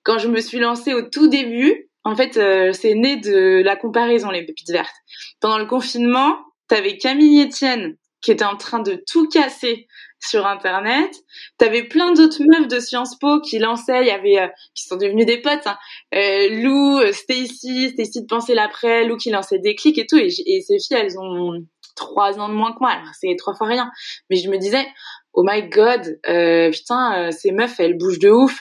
quand 0.02 0.18
je 0.18 0.28
me 0.28 0.40
suis 0.40 0.58
lancée 0.58 0.92
au 0.92 1.02
tout 1.02 1.28
début, 1.28 1.88
en 2.08 2.16
fait, 2.16 2.36
euh, 2.36 2.72
c'est 2.72 2.94
né 2.94 3.16
de 3.16 3.62
la 3.62 3.76
comparaison, 3.76 4.30
les 4.30 4.44
pépites 4.44 4.70
vertes. 4.70 4.94
Pendant 5.40 5.58
le 5.58 5.66
confinement, 5.66 6.36
t'avais 6.68 6.96
Camille 6.96 7.42
Etienne 7.42 7.96
qui 8.20 8.32
était 8.32 8.44
en 8.44 8.56
train 8.56 8.80
de 8.80 9.02
tout 9.06 9.28
casser 9.28 9.86
sur 10.20 10.46
internet. 10.46 11.10
T'avais 11.58 11.84
plein 11.84 12.12
d'autres 12.12 12.42
meufs 12.44 12.68
de 12.68 12.80
Sciences 12.80 13.16
Po 13.18 13.40
qui 13.40 13.58
lançaient, 13.58 14.02
il 14.02 14.08
y 14.08 14.10
avait 14.10 14.38
euh, 14.38 14.48
qui 14.74 14.84
sont 14.84 14.96
devenues 14.96 15.24
des 15.24 15.40
potes. 15.40 15.66
Hein. 15.66 15.78
Euh, 16.14 16.48
Lou, 16.62 16.98
euh, 16.98 17.12
Stacy, 17.12 17.90
Stacy 17.90 18.22
de 18.22 18.26
penser 18.26 18.54
l'après, 18.54 19.04
Lou 19.04 19.16
qui 19.16 19.30
lançait 19.30 19.58
des 19.58 19.74
clics 19.74 19.98
et 19.98 20.06
tout. 20.06 20.18
Et, 20.18 20.28
et, 20.46 20.60
ces 20.62 20.78
filles, 20.78 20.96
elles 20.96 21.18
ont 21.18 21.64
trois 21.94 22.38
ans 22.40 22.48
de 22.48 22.54
moins 22.54 22.72
que 22.72 22.78
moi. 22.80 22.90
Alors 22.90 23.12
c'est 23.18 23.34
trois 23.38 23.54
fois 23.54 23.68
rien. 23.68 23.90
Mais 24.30 24.36
je 24.36 24.50
me 24.50 24.58
disais, 24.58 24.86
oh 25.32 25.44
my 25.46 25.68
god, 25.68 26.18
euh, 26.28 26.70
putain, 26.70 27.30
ces 27.30 27.52
meufs, 27.52 27.78
elles 27.78 27.96
bougent 27.96 28.18
de 28.18 28.30
ouf. 28.30 28.60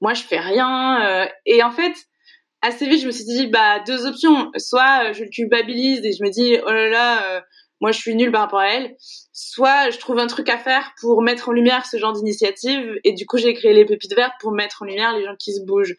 moi, 0.00 0.14
je 0.14 0.22
fais 0.22 0.40
rien. 0.40 1.28
et 1.44 1.62
en 1.62 1.70
fait. 1.70 1.94
Assez 2.60 2.88
vite, 2.88 3.02
je 3.02 3.06
me 3.06 3.12
suis 3.12 3.24
dit, 3.24 3.46
bah, 3.46 3.80
deux 3.80 4.06
options. 4.06 4.50
Soit 4.56 5.12
je 5.12 5.24
le 5.24 5.30
culpabilise 5.30 6.04
et 6.04 6.12
je 6.12 6.22
me 6.22 6.30
dis, 6.30 6.56
oh 6.66 6.70
là 6.70 6.88
là, 6.88 7.42
moi 7.80 7.92
je 7.92 7.98
suis 7.98 8.14
nulle 8.14 8.32
par 8.32 8.42
rapport 8.42 8.60
à 8.60 8.68
elle, 8.68 8.96
soit 9.32 9.90
je 9.90 9.98
trouve 9.98 10.18
un 10.18 10.26
truc 10.26 10.48
à 10.48 10.58
faire 10.58 10.92
pour 11.00 11.22
mettre 11.22 11.48
en 11.48 11.52
lumière 11.52 11.86
ce 11.86 11.96
genre 11.96 12.12
d'initiative 12.12 12.98
et 13.04 13.12
du 13.12 13.26
coup 13.26 13.38
j'ai 13.38 13.54
créé 13.54 13.72
les 13.72 13.84
pépites 13.84 14.14
vertes 14.14 14.34
pour 14.40 14.52
mettre 14.52 14.82
en 14.82 14.86
lumière 14.86 15.16
les 15.16 15.24
gens 15.24 15.36
qui 15.38 15.54
se 15.54 15.60
bougent. 15.64 15.96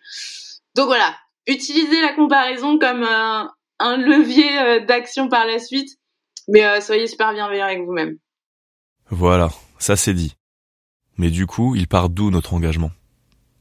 Donc 0.76 0.88
voilà, 0.88 1.16
utilisez 1.48 2.02
la 2.02 2.14
comparaison 2.14 2.78
comme 2.78 3.04
un, 3.04 3.98
levier 3.98 4.60
euh, 4.60 4.86
d'action 4.86 5.30
par 5.30 5.46
la 5.46 5.60
suite, 5.60 5.98
mais 6.48 6.66
euh, 6.66 6.82
soyez 6.82 7.08
super 7.08 7.34
bienveillant 7.34 7.66
avec 7.66 7.82
vous-même. 7.86 8.18
Voilà, 9.10 9.50
ça 9.80 9.96
c'est 9.96 10.14
dit. 10.14 10.36
Mais 11.18 11.32
du 11.32 11.48
coup, 11.48 11.76
il 11.76 11.88
part 11.88 12.10
d'où 12.10 12.30
notre 12.30 12.54
engagement? 12.54 12.92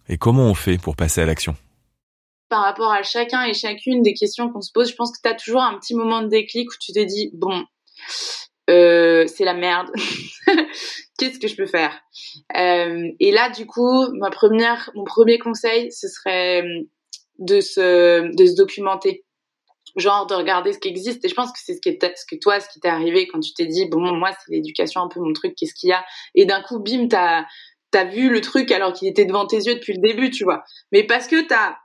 Et 0.08 0.18
comment 0.18 0.44
on 0.44 0.54
fait 0.54 0.78
pour 0.78 0.96
passer 0.96 1.20
à 1.20 1.26
l'action? 1.26 1.56
Par 2.48 2.62
rapport 2.62 2.92
à 2.92 3.02
chacun 3.02 3.44
et 3.44 3.52
chacune 3.52 4.02
des 4.02 4.14
questions 4.14 4.50
qu'on 4.50 4.62
se 4.62 4.72
pose, 4.72 4.90
je 4.90 4.94
pense 4.94 5.12
que 5.12 5.18
tu 5.22 5.28
as 5.28 5.34
toujours 5.34 5.62
un 5.62 5.78
petit 5.78 5.94
moment 5.94 6.22
de 6.22 6.28
déclic 6.28 6.70
où 6.70 6.74
tu 6.80 6.92
te 6.92 7.00
dis, 7.00 7.30
bon, 7.34 7.64
euh, 8.70 9.26
c'est 9.26 9.44
la 9.44 9.54
merde. 9.54 9.90
Qu'est-ce 11.18 11.38
que 11.38 11.48
je 11.48 11.56
peux 11.56 11.66
faire? 11.66 11.98
Euh, 12.56 13.08
Et 13.20 13.32
là, 13.32 13.50
du 13.50 13.66
coup, 13.66 14.06
ma 14.14 14.30
première, 14.30 14.90
mon 14.94 15.04
premier 15.04 15.38
conseil, 15.38 15.90
ce 15.90 16.08
serait 16.08 16.64
de 17.38 17.60
se, 17.60 18.34
de 18.34 18.46
se 18.46 18.54
documenter. 18.54 19.24
Genre 19.96 20.26
de 20.26 20.34
regarder 20.34 20.72
ce 20.72 20.78
qui 20.78 20.88
existe. 20.88 21.24
Et 21.24 21.28
je 21.28 21.34
pense 21.34 21.50
que 21.50 21.58
c'est 21.64 21.74
ce 21.74 21.80
qui 21.80 21.88
est 21.88 22.16
ce 22.16 22.24
que 22.30 22.38
toi 22.38 22.60
ce 22.60 22.68
qui 22.68 22.78
t'est 22.78 22.88
arrivé 22.88 23.26
quand 23.26 23.40
tu 23.40 23.54
t'es 23.54 23.66
dit 23.66 23.86
bon 23.86 24.14
moi 24.14 24.30
c'est 24.32 24.52
l'éducation 24.52 25.00
un 25.00 25.08
peu 25.08 25.18
mon 25.18 25.32
truc 25.32 25.54
qu'est-ce 25.56 25.72
qu'il 25.74 25.88
y 25.88 25.92
a? 25.92 26.04
Et 26.34 26.44
d'un 26.44 26.60
coup 26.60 26.78
bim 26.78 27.08
t'as 27.08 27.46
t'as 27.90 28.04
vu 28.04 28.28
le 28.28 28.42
truc 28.42 28.70
alors 28.70 28.92
qu'il 28.92 29.08
était 29.08 29.24
devant 29.24 29.46
tes 29.46 29.56
yeux 29.56 29.76
depuis 29.76 29.94
le 29.94 30.00
début 30.06 30.30
tu 30.30 30.44
vois. 30.44 30.62
Mais 30.92 31.04
parce 31.04 31.26
que 31.26 31.40
t'as 31.46 31.76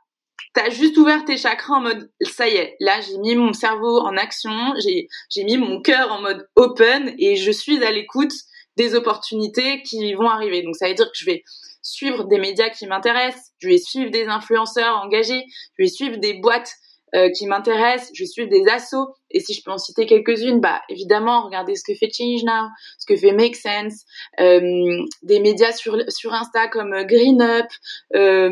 t'as 0.54 0.70
juste 0.70 0.98
ouvert 0.98 1.26
tes 1.26 1.38
chakras 1.38 1.76
en 1.76 1.82
mode 1.82 2.12
ça 2.22 2.48
y 2.48 2.56
est 2.56 2.76
là 2.80 3.02
j'ai 3.02 3.18
mis 3.18 3.36
mon 3.36 3.54
cerveau 3.54 4.00
en 4.00 4.16
action 4.18 4.74
j'ai 4.84 5.08
j'ai 5.30 5.44
mis 5.44 5.58
mon 5.58 5.82
cœur 5.82 6.12
en 6.12 6.22
mode 6.22 6.48
open 6.56 7.14
et 7.18 7.36
je 7.36 7.52
suis 7.52 7.84
à 7.84 7.92
l'écoute 7.92 8.34
des 8.76 8.96
opportunités 8.96 9.84
qui 9.84 10.16
vont 10.16 10.28
arriver. 10.30 10.64
Donc 10.64 10.76
ça 10.76 10.88
veut 10.88 10.96
dire 10.96 11.06
que 11.06 11.18
je 11.18 11.26
vais 11.26 11.44
suivre 11.82 12.24
des 12.24 12.40
médias 12.40 12.70
qui 12.70 12.88
m'intéressent 12.88 13.52
je 13.60 13.68
vais 13.68 13.78
suivre 13.78 14.10
des 14.10 14.26
influenceurs 14.26 14.98
engagés 14.98 15.44
je 15.78 15.84
vais 15.84 15.90
suivre 15.90 16.18
des 16.18 16.36
boîtes 16.36 16.74
euh, 17.16 17.30
qui 17.30 17.46
m'intéressent. 17.46 18.10
Je 18.14 18.26
suis 18.26 18.48
des 18.48 18.66
assos 18.68 19.14
et 19.30 19.40
si 19.40 19.54
je 19.54 19.62
peux 19.64 19.72
en 19.72 19.78
citer 19.78 20.06
quelques-unes, 20.06 20.60
bah 20.60 20.82
évidemment 20.90 21.46
regardez 21.46 21.76
ce 21.76 21.84
que 21.84 21.94
fait 21.94 22.10
Change 22.12 22.44
Now, 22.44 22.70
ce 22.98 23.06
que 23.06 23.16
fait 23.16 23.32
Make 23.32 23.56
Sense, 23.56 24.04
euh, 24.40 24.98
des 25.22 25.40
médias 25.40 25.74
sur 25.74 25.98
sur 26.08 26.34
Insta 26.34 26.68
comme 26.70 27.04
Green 27.04 27.42
Up, 27.42 27.68
euh, 28.16 28.50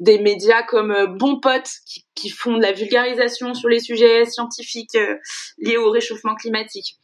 des 0.00 0.18
médias 0.20 0.62
comme 0.62 1.16
Bon 1.18 1.40
Pote 1.40 1.68
qui, 1.86 2.06
qui 2.14 2.30
font 2.30 2.56
de 2.56 2.62
la 2.62 2.72
vulgarisation 2.72 3.54
sur 3.54 3.68
les 3.68 3.80
sujets 3.80 4.24
scientifiques 4.26 4.96
liés 5.58 5.76
au 5.76 5.90
réchauffement 5.90 6.34
climatique. 6.34 6.96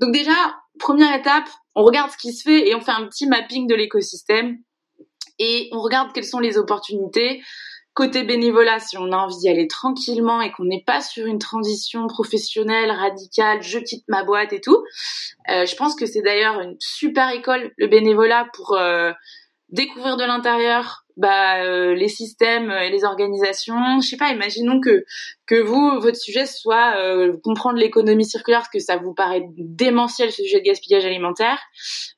Donc 0.00 0.12
déjà 0.12 0.32
première 0.78 1.14
étape, 1.14 1.48
on 1.74 1.84
regarde 1.84 2.10
ce 2.10 2.16
qui 2.16 2.32
se 2.32 2.42
fait 2.42 2.68
et 2.68 2.74
on 2.74 2.80
fait 2.80 2.92
un 2.92 3.06
petit 3.06 3.26
mapping 3.26 3.66
de 3.66 3.74
l'écosystème 3.74 4.58
et 5.38 5.68
on 5.72 5.80
regarde 5.80 6.12
quelles 6.12 6.24
sont 6.24 6.40
les 6.40 6.58
opportunités 6.58 7.42
Côté 7.98 8.22
bénévolat, 8.22 8.78
si 8.78 8.96
on 8.96 9.10
a 9.10 9.16
envie 9.16 9.38
d'y 9.38 9.48
aller 9.48 9.66
tranquillement 9.66 10.40
et 10.40 10.52
qu'on 10.52 10.66
n'est 10.66 10.84
pas 10.86 11.00
sur 11.00 11.26
une 11.26 11.40
transition 11.40 12.06
professionnelle 12.06 12.92
radicale, 12.92 13.60
je 13.60 13.80
quitte 13.80 14.04
ma 14.06 14.22
boîte 14.22 14.52
et 14.52 14.60
tout, 14.60 14.84
euh, 15.50 15.66
je 15.66 15.74
pense 15.74 15.96
que 15.96 16.06
c'est 16.06 16.22
d'ailleurs 16.22 16.60
une 16.60 16.76
super 16.78 17.28
école, 17.30 17.72
le 17.76 17.88
bénévolat, 17.88 18.46
pour 18.54 18.76
euh, 18.76 19.10
découvrir 19.70 20.16
de 20.16 20.22
l'intérieur 20.22 21.06
bah, 21.16 21.64
euh, 21.64 21.96
les 21.96 22.06
systèmes 22.06 22.70
et 22.70 22.90
les 22.90 23.02
organisations. 23.02 24.00
Je 24.00 24.06
sais 24.06 24.16
pas, 24.16 24.30
imaginons 24.30 24.80
que 24.80 25.04
que 25.46 25.60
vous, 25.60 25.98
votre 25.98 26.18
sujet 26.18 26.46
soit 26.46 26.94
comprendre 27.42 27.78
l'économie 27.78 28.24
circulaire, 28.24 28.60
parce 28.60 28.70
que 28.70 28.78
ça 28.78 28.96
vous 28.96 29.12
paraît 29.12 29.42
démentiel 29.56 30.30
ce 30.30 30.44
sujet 30.44 30.60
de 30.60 30.64
gaspillage 30.66 31.04
alimentaire. 31.04 31.58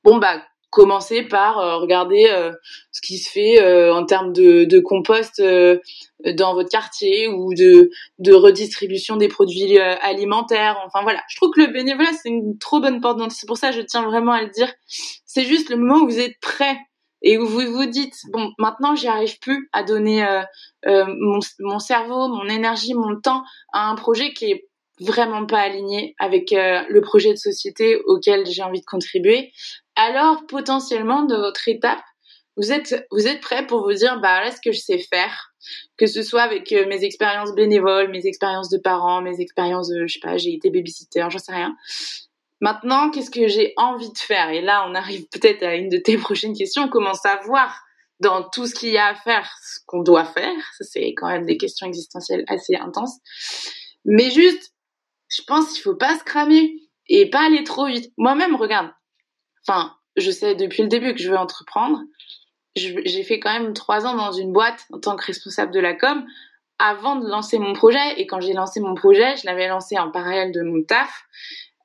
Bon 0.05 0.19
bah 0.19 0.43
commencer 0.71 1.25
par 1.25 1.59
euh, 1.59 1.79
regarder 1.79 2.29
euh, 2.31 2.53
ce 2.93 3.01
qui 3.01 3.19
se 3.19 3.31
fait 3.31 3.61
euh, 3.61 3.93
en 3.93 4.07
termes 4.07 4.33
de, 4.33 4.65
de 4.65 4.79
compost 4.79 5.43
dans 5.43 6.55
votre 6.55 6.69
quartier 6.69 7.29
ou 7.29 7.53
de, 7.55 7.91
de 8.19 8.33
redistribution 8.33 9.17
des 9.17 9.29
produits 9.29 9.79
alimentaires. 9.79 10.81
Enfin 10.87 11.03
voilà, 11.03 11.21
je 11.29 11.37
trouve 11.37 11.51
que 11.51 11.61
le 11.61 11.67
bénévolat 11.69 12.13
c'est 12.23 12.29
une 12.29 12.57
trop 12.59 12.81
bonne 12.81 13.01
porte 13.01 13.19
d'entrée. 13.19 13.37
C'est 13.39 13.47
pour 13.47 13.57
ça 13.57 13.71
que 13.71 13.77
je 13.77 13.83
tiens 13.83 14.03
vraiment 14.03 14.33
à 14.33 14.43
le 14.43 14.49
dire. 14.51 14.73
C'est 15.27 15.45
juste 15.45 15.71
le 15.71 15.77
moment 15.77 16.05
où 16.05 16.09
vous 16.09 16.21
êtes 16.21 16.39
prêt 16.41 16.77
et 17.23 17.37
où 17.37 17.47
vous 17.47 17.61
vous 17.73 17.87
dites 17.87 18.15
bon 18.33 18.53
maintenant 18.59 18.95
j'y 18.95 19.09
arrive 19.09 19.39
plus 19.41 19.69
à 19.73 19.83
donner 19.83 20.25
mon, 20.87 21.41
mon 21.59 21.79
cerveau, 21.79 22.29
mon 22.29 22.47
énergie, 22.47 22.95
mon 22.95 23.21
temps 23.21 23.43
à 23.73 23.89
un 23.89 23.95
projet 23.95 24.33
qui 24.33 24.53
est 24.53 24.69
vraiment 25.01 25.47
pas 25.47 25.61
aligné 25.61 26.15
avec 26.19 26.51
le 26.53 27.01
projet 27.01 27.33
de 27.33 27.39
société 27.39 27.97
auquel 28.07 28.47
j'ai 28.47 28.63
envie 28.63 28.81
de 28.81 28.87
contribuer 28.87 29.53
alors 30.01 30.47
potentiellement 30.47 31.23
de 31.23 31.37
votre 31.37 31.69
étape, 31.69 32.03
vous 32.57 32.73
êtes 32.73 33.07
vous 33.11 33.27
êtes 33.27 33.41
prêt 33.41 33.67
pour 33.67 33.83
vous 33.83 33.95
dire 33.95 34.21
bah 34.21 34.43
là 34.43 34.51
ce 34.51 34.61
que 34.61 34.73
je 34.73 34.79
sais 34.79 34.99
faire, 34.99 35.53
que 35.97 36.07
ce 36.07 36.23
soit 36.23 36.43
avec 36.43 36.73
euh, 36.73 36.87
mes 36.89 37.05
expériences 37.05 37.55
bénévoles, 37.55 38.11
mes 38.11 38.27
expériences 38.27 38.71
de 38.71 38.79
parents, 38.79 39.23
mes 39.23 39.41
expériences 39.41 39.89
de 39.89 40.07
je 40.07 40.15
sais 40.15 40.21
pas, 40.21 40.37
j'ai 40.37 40.55
été 40.55 40.71
babysitter, 40.71 41.27
j'en 41.29 41.39
sais 41.39 41.55
rien. 41.55 41.77
Maintenant, 42.61 43.11
qu'est-ce 43.11 43.31
que 43.31 43.49
j'ai 43.49 43.73
envie 43.77 44.13
de 44.13 44.19
faire? 44.19 44.51
Et 44.51 44.61
là, 44.61 44.87
on 44.87 44.95
arrive 44.95 45.27
peut-être 45.29 45.63
à 45.63 45.77
une 45.77 45.89
de 45.89 45.97
tes 45.97 46.17
prochaines 46.19 46.57
questions, 46.57 46.89
comment 46.89 47.15
savoir 47.15 47.81
dans 48.21 48.43
tout 48.51 48.67
ce 48.67 48.75
qu'il 48.75 48.91
y 48.91 48.99
a 48.99 49.07
à 49.07 49.15
faire 49.15 49.51
ce 49.63 49.81
qu'on 49.87 50.03
doit 50.03 50.27
faire? 50.27 50.57
Ça 50.79 50.85
c'est 50.85 51.15
quand 51.15 51.29
même 51.29 51.47
des 51.47 51.57
questions 51.57 51.87
existentielles 51.87 52.45
assez 52.49 52.75
intenses. 52.77 53.19
Mais 54.05 54.31
juste, 54.31 54.73
je 55.29 55.43
pense 55.47 55.73
qu'il 55.73 55.83
faut 55.83 55.97
pas 55.97 56.19
se 56.19 56.25
cramer 56.25 56.75
et 57.09 57.29
pas 57.31 57.47
aller 57.47 57.65
trop 57.65 57.87
vite. 57.87 58.13
Moi-même, 58.17 58.57
regarde, 58.57 58.91
enfin, 59.67 59.95
je 60.17 60.31
sais 60.31 60.55
depuis 60.55 60.83
le 60.83 60.89
début 60.89 61.15
que 61.15 61.21
je 61.21 61.31
veux 61.31 61.39
entreprendre. 61.39 62.01
J'ai 62.77 63.25
fait 63.25 63.41
quand 63.41 63.53
même 63.53 63.75
trois 63.75 64.07
ans 64.07 64.15
dans 64.15 64.33
une 64.33 64.53
boîte 64.53 64.87
en 64.93 65.01
tant 65.01 65.17
que 65.17 65.27
responsable 65.27 65.73
de 65.73 65.81
la 65.81 65.95
com 65.95 66.25
avant 66.79 67.17
de 67.17 67.29
lancer 67.29 67.59
mon 67.59 67.73
projet. 67.73 67.99
Et 68.17 68.27
quand 68.27 68.41
j'ai 68.41 68.53
lancé 68.53 68.81
mon 68.81 68.95
projet, 68.95 69.37
je 69.37 69.47
l'avais 69.47 69.69
lancé 69.69 69.99
en 69.99 70.11
parallèle 70.11 70.53
de 70.53 70.63
mon 70.63 70.83
taf. 70.83 71.25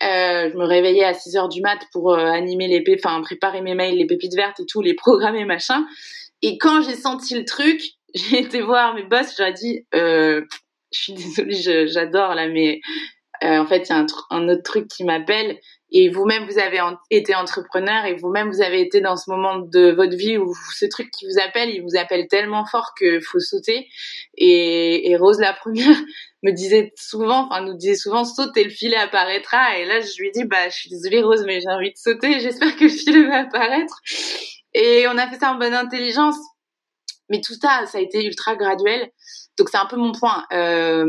Euh, 0.03 0.49
je 0.51 0.57
me 0.57 0.65
réveillais 0.65 1.05
à 1.05 1.13
6 1.13 1.37
heures 1.37 1.49
du 1.49 1.61
mat 1.61 1.79
pour 1.91 2.13
euh, 2.13 2.25
animer 2.25 2.67
les 2.67 2.83
enfin 2.97 3.21
préparer 3.21 3.61
mes 3.61 3.75
mails, 3.75 3.97
les 3.97 4.05
pépites 4.05 4.35
vertes 4.35 4.59
et 4.59 4.65
tout, 4.65 4.81
les 4.81 4.93
programmer 4.95 5.45
machin. 5.45 5.85
Et 6.41 6.57
quand 6.57 6.81
j'ai 6.81 6.95
senti 6.95 7.35
le 7.35 7.45
truc, 7.45 7.81
j'ai 8.13 8.39
été 8.39 8.61
voir 8.61 8.93
mes 8.93 9.03
boss, 9.03 9.35
j'ai 9.37 9.53
dit, 9.53 9.85
euh, 9.95 10.41
je 10.91 10.99
suis 10.99 11.13
désolée, 11.13 11.87
j'adore 11.87 12.35
là, 12.35 12.47
mais 12.47 12.79
en 13.41 13.65
fait, 13.65 13.89
il 13.89 13.89
y 13.89 13.95
a 13.95 14.05
un, 14.29 14.49
autre 14.49 14.63
truc 14.63 14.87
qui 14.87 15.03
m'appelle 15.03 15.59
et 15.91 16.09
vous-même 16.09 16.45
vous 16.45 16.57
avez 16.57 16.79
été 17.11 17.35
entrepreneur 17.35 18.05
et 18.05 18.15
vous-même 18.15 18.49
vous 18.49 18.61
avez 18.61 18.81
été 18.81 19.01
dans 19.01 19.15
ce 19.15 19.29
moment 19.29 19.59
de 19.59 19.91
votre 19.91 20.15
vie 20.15 20.37
où 20.37 20.53
ce 20.73 20.85
truc 20.85 21.11
qui 21.11 21.25
vous 21.25 21.39
appelle, 21.39 21.69
il 21.69 21.81
vous 21.83 21.95
appelle 21.95 22.27
tellement 22.27 22.65
fort 22.65 22.93
que 22.99 23.19
faut 23.19 23.39
sauter. 23.39 23.87
Et, 24.35 25.15
Rose 25.17 25.39
la 25.39 25.53
première 25.53 25.95
me 26.43 26.51
disait 26.51 26.91
souvent, 26.95 27.45
enfin 27.45 27.61
nous 27.61 27.75
disait 27.75 27.95
souvent 27.95 28.25
saute 28.25 28.57
et 28.57 28.63
le 28.63 28.71
filet 28.71 28.97
apparaîtra. 28.97 29.77
Et 29.77 29.85
là 29.85 30.01
je 30.01 30.21
lui 30.21 30.31
dis 30.31 30.43
bah 30.45 30.69
je 30.69 30.75
suis 30.75 30.89
désolée 30.89 31.21
Rose 31.21 31.43
mais 31.45 31.59
j'ai 31.61 31.69
envie 31.69 31.91
de 31.91 31.97
sauter. 31.97 32.39
J'espère 32.39 32.75
que 32.75 32.83
le 32.83 32.89
filet 32.89 33.27
va 33.27 33.41
apparaître. 33.41 33.99
Et 34.73 35.07
on 35.07 35.17
a 35.17 35.29
fait 35.29 35.39
ça 35.39 35.51
en 35.51 35.55
bonne 35.55 35.73
intelligence. 35.73 36.35
Mais 37.29 37.41
tout 37.41 37.53
ça, 37.53 37.85
ça 37.85 37.97
a 37.97 38.01
été 38.01 38.25
ultra 38.25 38.55
graduel. 38.55 39.09
Donc 39.57 39.69
c'est 39.69 39.77
un 39.77 39.85
peu 39.85 39.95
mon 39.95 40.11
point. 40.11 40.45
Euh, 40.51 41.05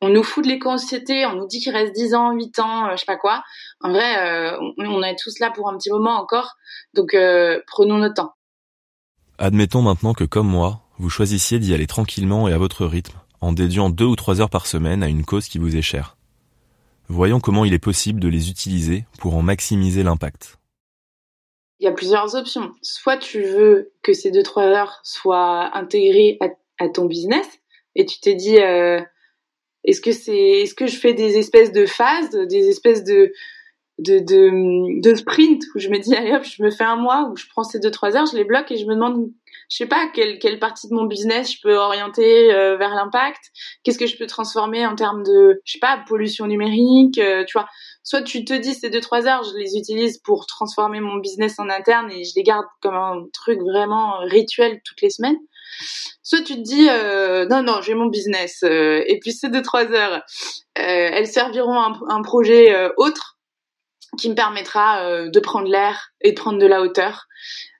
on 0.00 0.08
nous 0.08 0.22
fout 0.22 0.44
de 0.44 0.48
l'éco-anxiété, 0.48 1.26
on 1.26 1.34
nous 1.34 1.46
dit 1.46 1.60
qu'il 1.60 1.72
reste 1.72 1.94
10 1.94 2.14
ans, 2.14 2.32
8 2.32 2.58
ans, 2.58 2.86
euh, 2.86 2.92
je 2.92 3.00
sais 3.00 3.06
pas 3.06 3.16
quoi. 3.16 3.42
En 3.80 3.90
vrai, 3.90 4.52
euh, 4.52 4.58
on, 4.78 5.02
est 5.02 5.16
tous 5.16 5.38
là 5.40 5.50
pour 5.50 5.68
un 5.68 5.76
petit 5.76 5.90
moment 5.90 6.18
encore, 6.18 6.56
donc 6.94 7.14
euh, 7.14 7.60
prenons 7.66 7.98
notre 7.98 8.14
temps. 8.14 8.32
Admettons 9.38 9.82
maintenant 9.82 10.14
que, 10.14 10.24
comme 10.24 10.48
moi, 10.48 10.80
vous 10.98 11.10
choisissiez 11.10 11.58
d'y 11.58 11.74
aller 11.74 11.86
tranquillement 11.86 12.48
et 12.48 12.52
à 12.52 12.58
votre 12.58 12.86
rythme, 12.86 13.18
en 13.40 13.52
dédiant 13.52 13.90
deux 13.90 14.06
ou 14.06 14.16
trois 14.16 14.40
heures 14.40 14.50
par 14.50 14.66
semaine 14.66 15.02
à 15.02 15.08
une 15.08 15.24
cause 15.24 15.48
qui 15.48 15.58
vous 15.58 15.76
est 15.76 15.82
chère. 15.82 16.16
Voyons 17.08 17.40
comment 17.40 17.64
il 17.64 17.74
est 17.74 17.78
possible 17.78 18.20
de 18.20 18.28
les 18.28 18.50
utiliser 18.50 19.04
pour 19.18 19.36
en 19.36 19.42
maximiser 19.42 20.02
l'impact. 20.02 20.58
Il 21.80 21.84
y 21.84 21.88
a 21.88 21.92
plusieurs 21.92 22.34
options. 22.36 22.72
Soit 22.82 23.16
tu 23.16 23.42
veux 23.42 23.92
que 24.02 24.12
ces 24.12 24.30
deux 24.30 24.42
trois 24.42 24.64
heures 24.64 25.00
soient 25.02 25.76
intégrées 25.76 26.38
à, 26.78 26.88
ton 26.88 27.06
business 27.06 27.46
et 27.94 28.06
tu 28.06 28.20
t'es 28.20 28.34
dit 28.34 28.58
est-ce 29.84 30.00
que 30.00 30.12
c'est, 30.12 30.60
est-ce 30.62 30.74
que 30.74 30.86
je 30.86 30.96
fais 30.96 31.14
des 31.14 31.38
espèces 31.38 31.72
de 31.72 31.86
phases, 31.86 32.30
des 32.30 32.68
espèces 32.68 33.04
de 33.04 33.32
de, 33.98 34.18
de, 34.18 35.00
de 35.02 35.14
sprint 35.14 35.62
où 35.74 35.78
je 35.78 35.90
me 35.90 35.98
dis 35.98 36.14
allez 36.14 36.32
hop 36.32 36.42
je 36.42 36.62
me 36.62 36.70
fais 36.70 36.84
un 36.84 36.96
mois 36.96 37.28
où 37.30 37.36
je 37.36 37.44
prends 37.50 37.64
ces 37.64 37.78
deux 37.78 37.90
trois 37.90 38.16
heures 38.16 38.24
je 38.24 38.34
les 38.34 38.44
bloque 38.44 38.70
et 38.70 38.78
je 38.78 38.86
me 38.86 38.94
demande 38.94 39.30
je 39.70 39.76
sais 39.76 39.86
pas 39.86 40.08
quelle, 40.12 40.38
quelle 40.38 40.58
partie 40.58 40.88
de 40.88 40.94
mon 40.94 41.04
business 41.04 41.52
je 41.52 41.58
peux 41.62 41.76
orienter 41.76 42.52
euh, 42.52 42.76
vers 42.76 42.94
l'impact. 42.94 43.40
Qu'est-ce 43.84 43.98
que 43.98 44.06
je 44.06 44.16
peux 44.16 44.26
transformer 44.26 44.84
en 44.84 44.96
termes 44.96 45.22
de 45.22 45.60
je 45.64 45.72
sais 45.72 45.78
pas 45.78 46.02
pollution 46.08 46.46
numérique 46.46 47.18
euh, 47.18 47.44
tu 47.46 47.52
vois. 47.52 47.68
Soit 48.02 48.22
tu 48.22 48.44
te 48.44 48.52
dis 48.52 48.74
ces 48.74 48.90
deux 48.90 49.00
trois 49.00 49.26
heures 49.28 49.44
je 49.44 49.56
les 49.56 49.76
utilise 49.76 50.18
pour 50.18 50.46
transformer 50.46 51.00
mon 51.00 51.16
business 51.18 51.58
en 51.58 51.68
interne 51.68 52.10
et 52.10 52.24
je 52.24 52.32
les 52.34 52.42
garde 52.42 52.66
comme 52.80 52.96
un 52.96 53.26
truc 53.32 53.60
vraiment 53.60 54.18
rituel 54.20 54.80
toutes 54.84 55.02
les 55.02 55.10
semaines 55.10 55.38
soit 56.22 56.42
tu 56.42 56.54
te 56.54 56.60
dis 56.60 56.88
euh, 56.88 57.46
non 57.46 57.62
non 57.62 57.80
j'ai 57.82 57.94
mon 57.94 58.06
business 58.06 58.62
euh, 58.62 59.02
et 59.06 59.18
puis 59.18 59.32
ces 59.32 59.48
deux 59.48 59.62
trois 59.62 59.90
heures 59.92 60.14
euh, 60.14 60.22
elles 60.76 61.26
serviront 61.26 61.80
à 61.80 61.92
un, 62.08 62.22
projet 62.22 62.74
autre 62.96 63.38
qui 64.18 64.28
me 64.28 64.34
permettra 64.34 65.28
de 65.28 65.40
prendre 65.40 65.68
l'air 65.68 66.10
et 66.20 66.32
de 66.32 66.36
prendre 66.36 66.58
de 66.58 66.66
la 66.66 66.80
hauteur 66.80 67.26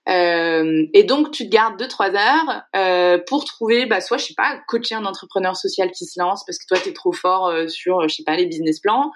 Euh, 0.08 0.86
et 0.94 1.04
donc, 1.04 1.30
tu 1.30 1.44
te 1.44 1.50
gardes 1.50 1.78
deux 1.78 1.86
trois 1.86 2.10
heures 2.14 2.62
euh, 2.74 3.18
pour 3.26 3.44
trouver, 3.44 3.86
bah, 3.86 4.00
soit, 4.00 4.16
je 4.16 4.26
sais 4.26 4.34
pas, 4.34 4.58
coacher 4.66 4.94
un 4.94 5.04
entrepreneur 5.04 5.54
social 5.54 5.90
qui 5.92 6.06
se 6.06 6.18
lance 6.18 6.42
parce 6.46 6.58
que 6.58 6.66
toi, 6.66 6.78
t'es 6.78 6.92
trop 6.92 7.12
fort 7.12 7.48
euh, 7.48 7.68
sur, 7.68 8.08
je 8.08 8.16
sais 8.16 8.22
pas, 8.24 8.36
les 8.36 8.46
business 8.46 8.80
plans. 8.80 9.12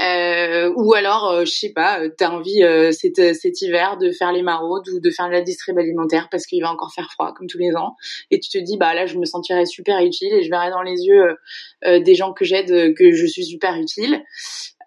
Euh, 0.00 0.72
ou 0.76 0.94
alors, 0.94 1.28
euh, 1.28 1.44
je 1.44 1.50
sais 1.50 1.72
pas, 1.72 2.00
t'as 2.16 2.30
envie 2.30 2.62
cet, 2.92 3.34
cet 3.34 3.62
hiver 3.62 3.98
de 3.98 4.12
faire 4.12 4.32
les 4.32 4.42
maraudes 4.42 4.88
ou 4.88 5.00
de 5.00 5.10
faire 5.10 5.26
de 5.26 5.32
la 5.32 5.42
distrib 5.42 5.76
alimentaire 5.78 6.28
parce 6.30 6.46
qu'il 6.46 6.62
va 6.62 6.70
encore 6.70 6.92
faire 6.94 7.10
froid, 7.12 7.34
comme 7.36 7.48
tous 7.48 7.58
les 7.58 7.74
ans. 7.74 7.96
Et 8.30 8.38
tu 8.38 8.48
te 8.48 8.58
dis, 8.58 8.76
bah 8.76 8.94
là, 8.94 9.06
je 9.06 9.18
me 9.18 9.24
sentirais 9.24 9.66
super 9.66 9.98
utile 10.00 10.32
et 10.32 10.44
je 10.44 10.50
verrai 10.50 10.70
dans 10.70 10.82
les 10.82 11.02
yeux 11.02 11.36
des 11.84 12.14
gens 12.14 12.32
que 12.32 12.44
j'aide 12.44 12.94
que 12.94 13.12
je 13.12 13.26
suis 13.26 13.44
super 13.44 13.74
utile. 13.76 14.22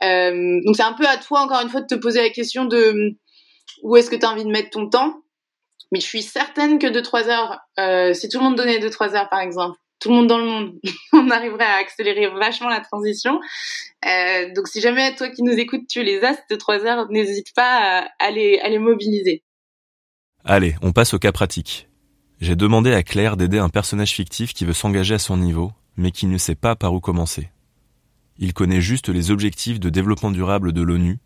donc, 0.01 0.75
c'est 0.75 0.83
un 0.83 0.93
peu 0.93 1.05
à 1.05 1.17
toi, 1.17 1.41
encore 1.41 1.61
une 1.61 1.69
fois, 1.69 1.81
de 1.81 1.87
te 1.87 1.95
poser 1.95 2.21
la 2.21 2.29
question 2.29 2.65
de 2.65 3.15
où 3.83 3.95
est-ce 3.97 4.09
que 4.09 4.15
tu 4.15 4.25
as 4.25 4.31
envie 4.31 4.45
de 4.45 4.49
mettre 4.49 4.69
ton 4.71 4.89
temps? 4.89 5.21
Mais 5.91 5.99
je 5.99 6.05
suis 6.05 6.21
certaine 6.21 6.79
que 6.79 6.87
2-3 6.87 7.29
heures, 7.29 7.59
euh, 7.79 8.13
si 8.13 8.29
tout 8.29 8.39
le 8.39 8.43
monde 8.43 8.55
donnait 8.55 8.79
2-3 8.79 9.15
heures 9.15 9.29
par 9.29 9.39
exemple, 9.39 9.77
tout 9.99 10.09
le 10.09 10.15
monde 10.15 10.27
dans 10.27 10.37
le 10.37 10.45
monde, 10.45 10.73
on 11.13 11.29
arriverait 11.29 11.65
à 11.65 11.77
accélérer 11.77 12.27
vachement 12.27 12.69
la 12.69 12.81
transition. 12.81 13.39
Euh, 14.05 14.53
donc 14.53 14.67
si 14.67 14.81
jamais 14.81 15.15
toi 15.15 15.29
qui 15.29 15.43
nous 15.43 15.53
écoutes, 15.53 15.87
tu 15.89 16.03
les 16.03 16.23
as, 16.23 16.35
ces 16.49 16.57
3 16.57 16.85
heures, 16.85 17.09
n'hésite 17.09 17.53
pas 17.55 18.07
à, 18.19 18.31
les, 18.31 18.59
à 18.59 18.69
les 18.69 18.79
mobiliser. 18.79 19.43
Allez, 20.43 20.75
on 20.81 20.91
passe 20.91 21.13
au 21.13 21.19
cas 21.19 21.31
pratique. 21.31 21.87
J'ai 22.41 22.55
demandé 22.55 22.93
à 22.93 23.01
Claire 23.01 23.37
d'aider 23.37 23.57
un 23.57 23.69
personnage 23.69 24.11
fictif 24.11 24.53
qui 24.53 24.65
veut 24.65 24.73
s'engager 24.73 25.15
à 25.15 25.19
son 25.19 25.37
niveau, 25.37 25.71
mais 25.97 26.11
qui 26.11 26.27
ne 26.27 26.37
sait 26.37 26.55
pas 26.55 26.75
par 26.75 26.93
où 26.93 26.99
commencer. 26.99 27.49
Il 28.37 28.53
connaît 28.53 28.81
juste 28.81 29.09
les 29.09 29.31
objectifs 29.31 29.79
de 29.79 29.89
développement 29.89 30.31
durable 30.31 30.73
de 30.73 30.81
l'ONU, 30.81 31.19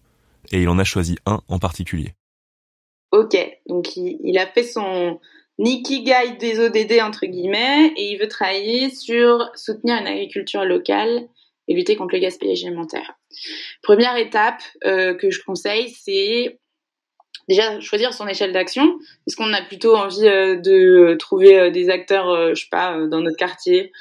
et 0.51 0.61
il 0.61 0.69
en 0.69 0.79
a 0.79 0.83
choisi 0.83 1.17
un 1.25 1.41
en 1.47 1.59
particulier. 1.59 2.13
Ok, 3.11 3.35
donc 3.65 3.95
il, 3.97 4.37
a 4.37 4.45
fait 4.45 4.63
son 4.63 5.19
Nikigai 5.57 6.37
des 6.39 6.59
ODD 6.59 7.01
entre 7.01 7.25
guillemets 7.25 7.91
et 7.97 8.11
il 8.11 8.17
veut 8.17 8.27
travailler 8.27 8.91
sur 8.91 9.49
soutenir 9.55 9.97
une 9.97 10.07
agriculture 10.07 10.63
locale 10.63 11.27
et 11.67 11.73
lutter 11.73 11.95
contre 11.95 12.13
le 12.13 12.19
gaspillage 12.19 12.63
alimentaire. 12.63 13.13
Première 13.81 14.15
étape 14.17 14.61
euh, 14.85 15.15
que 15.15 15.31
je 15.31 15.41
conseille, 15.43 15.89
c'est 15.89 16.59
déjà 17.47 17.79
choisir 17.79 18.13
son 18.13 18.27
échelle 18.27 18.53
d'action. 18.53 18.99
Est-ce 19.25 19.35
qu'on 19.35 19.53
a 19.53 19.61
plutôt 19.63 19.95
envie 19.95 20.27
euh, 20.27 20.55
de 20.57 21.15
trouver 21.17 21.59
euh, 21.59 21.71
des 21.71 21.89
acteurs, 21.89 22.53
je 22.53 22.61
sais 22.61 22.69
pas, 22.69 22.95
dans 23.07 23.21
notre 23.21 23.37
quartier, 23.37 23.91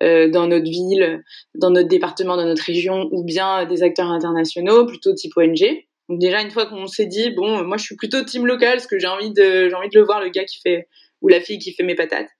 dans 0.00 0.46
notre 0.46 0.70
ville, 0.70 1.24
dans 1.54 1.70
notre 1.70 1.88
département, 1.88 2.36
dans 2.36 2.44
notre 2.44 2.62
région, 2.62 3.08
ou 3.12 3.24
bien 3.24 3.66
des 3.66 3.82
acteurs 3.82 4.10
internationaux, 4.10 4.86
plutôt 4.86 5.12
type 5.12 5.36
ONG 5.36 5.87
donc 6.08 6.20
déjà 6.20 6.40
une 6.40 6.50
fois 6.50 6.66
qu'on 6.66 6.86
s'est 6.86 7.06
dit 7.06 7.30
bon, 7.30 7.64
moi 7.64 7.76
je 7.76 7.84
suis 7.84 7.96
plutôt 7.96 8.22
team 8.24 8.46
local 8.46 8.74
parce 8.74 8.86
que 8.86 8.98
j'ai 8.98 9.06
envie 9.06 9.32
de 9.32 9.68
j'ai 9.68 9.74
envie 9.74 9.90
de 9.90 9.98
le 9.98 10.04
voir 10.04 10.20
le 10.20 10.30
gars 10.30 10.44
qui 10.44 10.58
fait 10.60 10.88
ou 11.20 11.28
la 11.28 11.40
fille 11.40 11.58
qui 11.58 11.74
fait 11.74 11.82
mes 11.82 11.94
patates. 11.94 12.30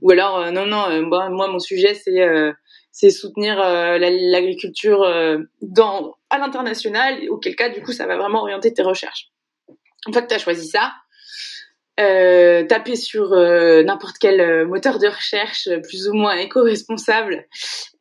Ou 0.00 0.10
alors 0.10 0.38
euh, 0.38 0.50
non 0.50 0.66
non, 0.66 0.88
euh, 0.88 1.02
moi, 1.02 1.28
moi 1.28 1.48
mon 1.48 1.58
sujet 1.58 1.94
c'est 1.94 2.22
euh, 2.22 2.52
c'est 2.92 3.10
soutenir 3.10 3.56
l'agriculture 3.56 5.06
dans 5.62 6.16
à 6.28 6.38
l'international 6.38 7.20
auquel 7.30 7.54
cas 7.54 7.68
du 7.68 7.82
coup 7.82 7.92
ça 7.92 8.06
va 8.06 8.16
vraiment 8.16 8.40
orienter 8.40 8.74
tes 8.74 8.82
recherches. 8.82 9.28
Une 10.06 10.12
fois 10.12 10.22
que 10.22 10.28
tu 10.28 10.34
as 10.34 10.38
choisi 10.38 10.66
ça, 10.66 10.92
euh, 12.00 12.64
taper 12.64 12.96
sur 12.96 13.32
euh, 13.32 13.82
n'importe 13.82 14.16
quel 14.18 14.40
euh, 14.40 14.66
moteur 14.66 14.98
de 14.98 15.06
recherche 15.06 15.68
plus 15.82 16.08
ou 16.08 16.14
moins 16.14 16.34
éco-responsable 16.36 17.46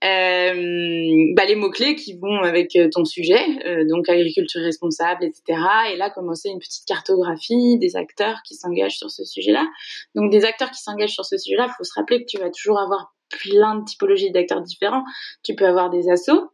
euh, 0.03 1.33
bah, 1.35 1.45
les 1.45 1.55
mots-clés 1.55 1.95
qui 1.95 2.17
vont 2.17 2.41
avec 2.43 2.77
ton 2.93 3.03
sujet, 3.03 3.43
donc 3.89 4.07
agriculture 4.07 4.61
responsable, 4.61 5.25
etc. 5.25 5.59
Et 5.91 5.97
là, 5.97 6.09
commencer 6.09 6.49
une 6.49 6.59
petite 6.59 6.85
cartographie 6.87 7.77
des 7.79 7.97
acteurs 7.97 8.37
qui 8.45 8.55
s'engagent 8.55 8.97
sur 8.97 9.11
ce 9.11 9.25
sujet-là. 9.25 9.67
Donc 10.15 10.31
des 10.31 10.45
acteurs 10.45 10.71
qui 10.71 10.81
s'engagent 10.81 11.13
sur 11.13 11.25
ce 11.25 11.37
sujet-là, 11.37 11.67
il 11.69 11.73
faut 11.77 11.83
se 11.83 11.93
rappeler 11.95 12.21
que 12.21 12.29
tu 12.29 12.37
vas 12.37 12.49
toujours 12.49 12.79
avoir 12.79 13.13
plein 13.29 13.75
de 13.75 13.83
typologies 13.83 14.31
d'acteurs 14.31 14.61
différents. 14.61 15.03
Tu 15.43 15.55
peux 15.55 15.65
avoir 15.65 15.89
des 15.89 16.09
assos, 16.09 16.49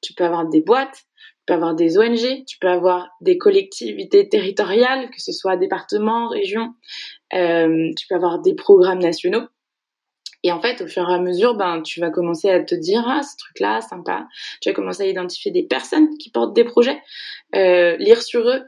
tu 0.00 0.14
peux 0.14 0.24
avoir 0.24 0.48
des 0.48 0.62
boîtes, 0.62 1.05
peux 1.46 1.54
avoir 1.54 1.74
des 1.74 1.98
ONG, 1.98 2.44
tu 2.46 2.58
peux 2.58 2.68
avoir 2.68 3.08
des 3.20 3.38
collectivités 3.38 4.28
territoriales, 4.28 5.10
que 5.10 5.20
ce 5.20 5.32
soit 5.32 5.56
départements, 5.56 6.28
régions, 6.28 6.74
euh, 7.34 7.90
tu 7.96 8.06
peux 8.08 8.14
avoir 8.14 8.40
des 8.40 8.54
programmes 8.54 9.00
nationaux. 9.00 9.46
Et 10.42 10.52
en 10.52 10.60
fait, 10.60 10.80
au 10.80 10.86
fur 10.86 11.08
et 11.10 11.12
à 11.12 11.18
mesure, 11.18 11.56
ben, 11.56 11.82
tu 11.82 12.00
vas 12.00 12.10
commencer 12.10 12.48
à 12.50 12.62
te 12.62 12.74
dire, 12.74 13.04
ah, 13.04 13.22
ce 13.22 13.36
truc-là, 13.36 13.80
sympa. 13.80 14.28
Tu 14.60 14.68
vas 14.68 14.74
commencer 14.74 15.02
à 15.02 15.06
identifier 15.06 15.50
des 15.50 15.64
personnes 15.64 16.16
qui 16.18 16.30
portent 16.30 16.54
des 16.54 16.62
projets, 16.62 17.00
euh, 17.56 17.96
lire 17.96 18.22
sur 18.22 18.48
eux. 18.48 18.62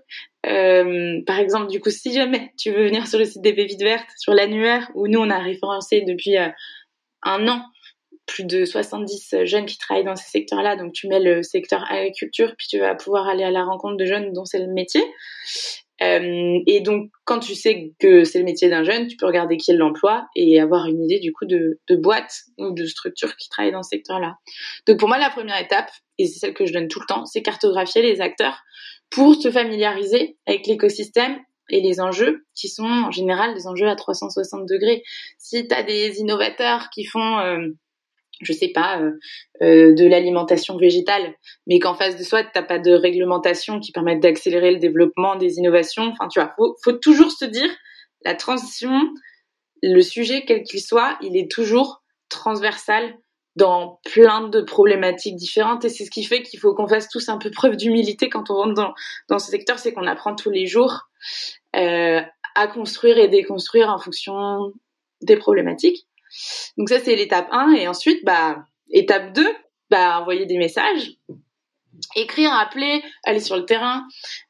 Euh, 0.47 1.21
par 1.25 1.39
exemple, 1.39 1.69
du 1.69 1.79
coup, 1.79 1.91
si 1.91 2.13
jamais 2.13 2.53
tu 2.59 2.73
veux 2.73 2.85
venir 2.85 3.07
sur 3.07 3.19
le 3.19 3.25
site 3.25 3.43
des 3.43 3.53
Pépites 3.53 3.83
Vertes, 3.83 4.09
sur 4.17 4.35
l'annuaire, 4.35 4.91
où 4.95 5.07
nous, 5.07 5.21
on 5.21 5.31
a 5.31 5.39
référencé 5.39 6.01
depuis 6.01 6.37
euh, 6.37 6.49
un 7.23 7.47
an 7.47 7.63
plus 8.29 8.45
de 8.45 8.65
70 8.65 9.45
jeunes 9.45 9.67
qui 9.67 9.79
travaillent 9.79 10.05
dans 10.05 10.15
ces 10.15 10.31
secteurs-là. 10.31 10.77
Donc, 10.77 10.93
tu 10.93 11.09
mets 11.09 11.19
le 11.19 11.43
secteur 11.43 11.85
agriculture, 11.91 12.55
puis 12.57 12.69
tu 12.69 12.79
vas 12.79 12.95
pouvoir 12.95 13.27
aller 13.27 13.43
à 13.43 13.51
la 13.51 13.65
rencontre 13.65 13.97
de 13.97 14.05
jeunes 14.05 14.33
dont 14.33 14.45
c'est 14.45 14.61
le 14.61 14.73
métier. 14.73 15.03
Euh, 16.01 16.61
et 16.67 16.81
donc, 16.81 17.11
quand 17.25 17.41
tu 17.41 17.55
sais 17.57 17.93
que 17.99 18.23
c'est 18.23 18.39
le 18.39 18.45
métier 18.45 18.69
d'un 18.69 18.85
jeune, 18.85 19.09
tu 19.09 19.17
peux 19.17 19.27
regarder 19.27 19.57
qui 19.57 19.73
est 19.73 19.75
l'emploi 19.75 20.27
et 20.37 20.61
avoir 20.61 20.87
une 20.87 21.03
idée 21.03 21.19
du 21.19 21.33
coup 21.33 21.45
de, 21.45 21.81
de 21.89 21.97
boîtes 21.97 22.43
ou 22.57 22.71
de 22.71 22.87
structures 22.87 23.35
qui 23.37 23.49
travaillent 23.49 23.73
dans 23.73 23.83
ce 23.83 23.91
secteur-là. 23.91 24.37
Donc, 24.87 24.99
pour 24.99 25.09
moi, 25.09 25.19
la 25.19 25.31
première 25.31 25.61
étape, 25.61 25.91
et 26.19 26.27
c'est 26.27 26.39
celle 26.39 26.55
que 26.55 26.67
je 26.67 26.73
donne 26.73 26.89
tout 26.89 27.01
le 27.01 27.07
temps, 27.07 27.25
c'est 27.25 27.43
cartographier 27.43 28.03
les 28.03 28.21
acteurs 28.21 28.61
pour 29.11 29.39
te 29.39 29.51
familiariser 29.51 30.37
avec 30.47 30.67
l'écosystème 30.67 31.39
et 31.71 31.81
les 31.81 32.01
enjeux 32.01 32.47
qui 32.55 32.69
sont 32.69 32.85
en 32.85 33.11
général 33.11 33.55
des 33.55 33.67
enjeux 33.67 33.89
à 33.89 33.97
360 33.97 34.67
degrés. 34.69 35.03
Si 35.39 35.67
tu 35.67 35.75
as 35.75 35.83
des 35.83 36.21
innovateurs 36.21 36.91
qui 36.91 37.05
font... 37.05 37.39
Euh, 37.39 37.69
je 38.41 38.53
sais 38.53 38.69
pas, 38.69 39.01
euh, 39.01 39.13
euh, 39.63 39.95
de 39.95 40.07
l'alimentation 40.07 40.77
végétale, 40.77 41.35
mais 41.67 41.79
qu'en 41.79 41.95
face 41.95 42.17
de 42.17 42.23
soi, 42.23 42.45
t'as 42.45 42.63
pas 42.63 42.79
de 42.79 42.93
réglementation 42.93 43.81
qui 43.81 43.93
permette 43.93 44.21
d'accélérer 44.21 44.73
le 44.73 44.79
développement 44.79 45.37
des 45.37 45.59
innovations. 45.59 46.13
Enfin, 46.13 46.29
tu 46.29 46.41
vois, 46.41 46.53
faut, 46.57 46.77
faut 46.83 46.93
toujours 46.93 47.33
se 47.33 47.45
dire, 47.45 47.71
la 48.25 48.35
transition, 48.35 49.09
le 49.83 50.01
sujet 50.01 50.45
quel 50.47 50.63
qu'il 50.63 50.81
soit, 50.81 51.17
il 51.23 51.37
est 51.37 51.51
toujours 51.51 52.03
transversal 52.29 53.15
dans 53.57 53.99
plein 54.05 54.49
de 54.49 54.61
problématiques 54.61 55.35
différentes 55.35 55.85
et 55.85 55.89
c'est 55.89 56.05
ce 56.05 56.11
qui 56.11 56.23
fait 56.23 56.43
qu'il 56.43 56.61
faut 56.61 56.75
qu'on 56.75 56.87
fasse 56.87 57.09
tous 57.09 57.29
un 57.29 57.39
peu 57.39 57.51
preuve 57.51 57.77
d'humilité 57.77 58.29
quand 58.29 58.51
on 58.51 58.55
rentre 58.55 58.75
dans, 58.75 58.95
dans 59.29 59.41
ce 59.41 59.51
secteur, 59.51 59.81
c'est 59.81 59.93
qu'on 59.93 60.07
apprend 60.07 60.37
tous 60.37 60.51
les 60.51 60.67
jours 60.67 61.09
euh, 61.75 62.21
à 62.55 62.67
construire 62.69 63.19
et 63.19 63.27
déconstruire 63.27 63.89
en 63.89 63.99
fonction 63.99 64.73
des 65.23 65.37
problématiques. 65.37 66.07
Donc 66.77 66.89
ça, 66.89 67.01
c'est 67.01 67.17
l'étape 67.17 67.49
1. 67.51 67.73
Et 67.73 67.89
ensuite, 67.89 68.25
bah, 68.25 68.65
étape 68.91 69.33
2, 69.33 69.47
bah, 69.91 70.21
envoyer 70.21 70.47
des 70.47 70.59
messages, 70.59 71.13
écrire, 72.17 72.53
appeler, 72.53 73.03
aller 73.25 73.41
sur 73.41 73.57
le 73.57 73.65
terrain, 73.65 74.07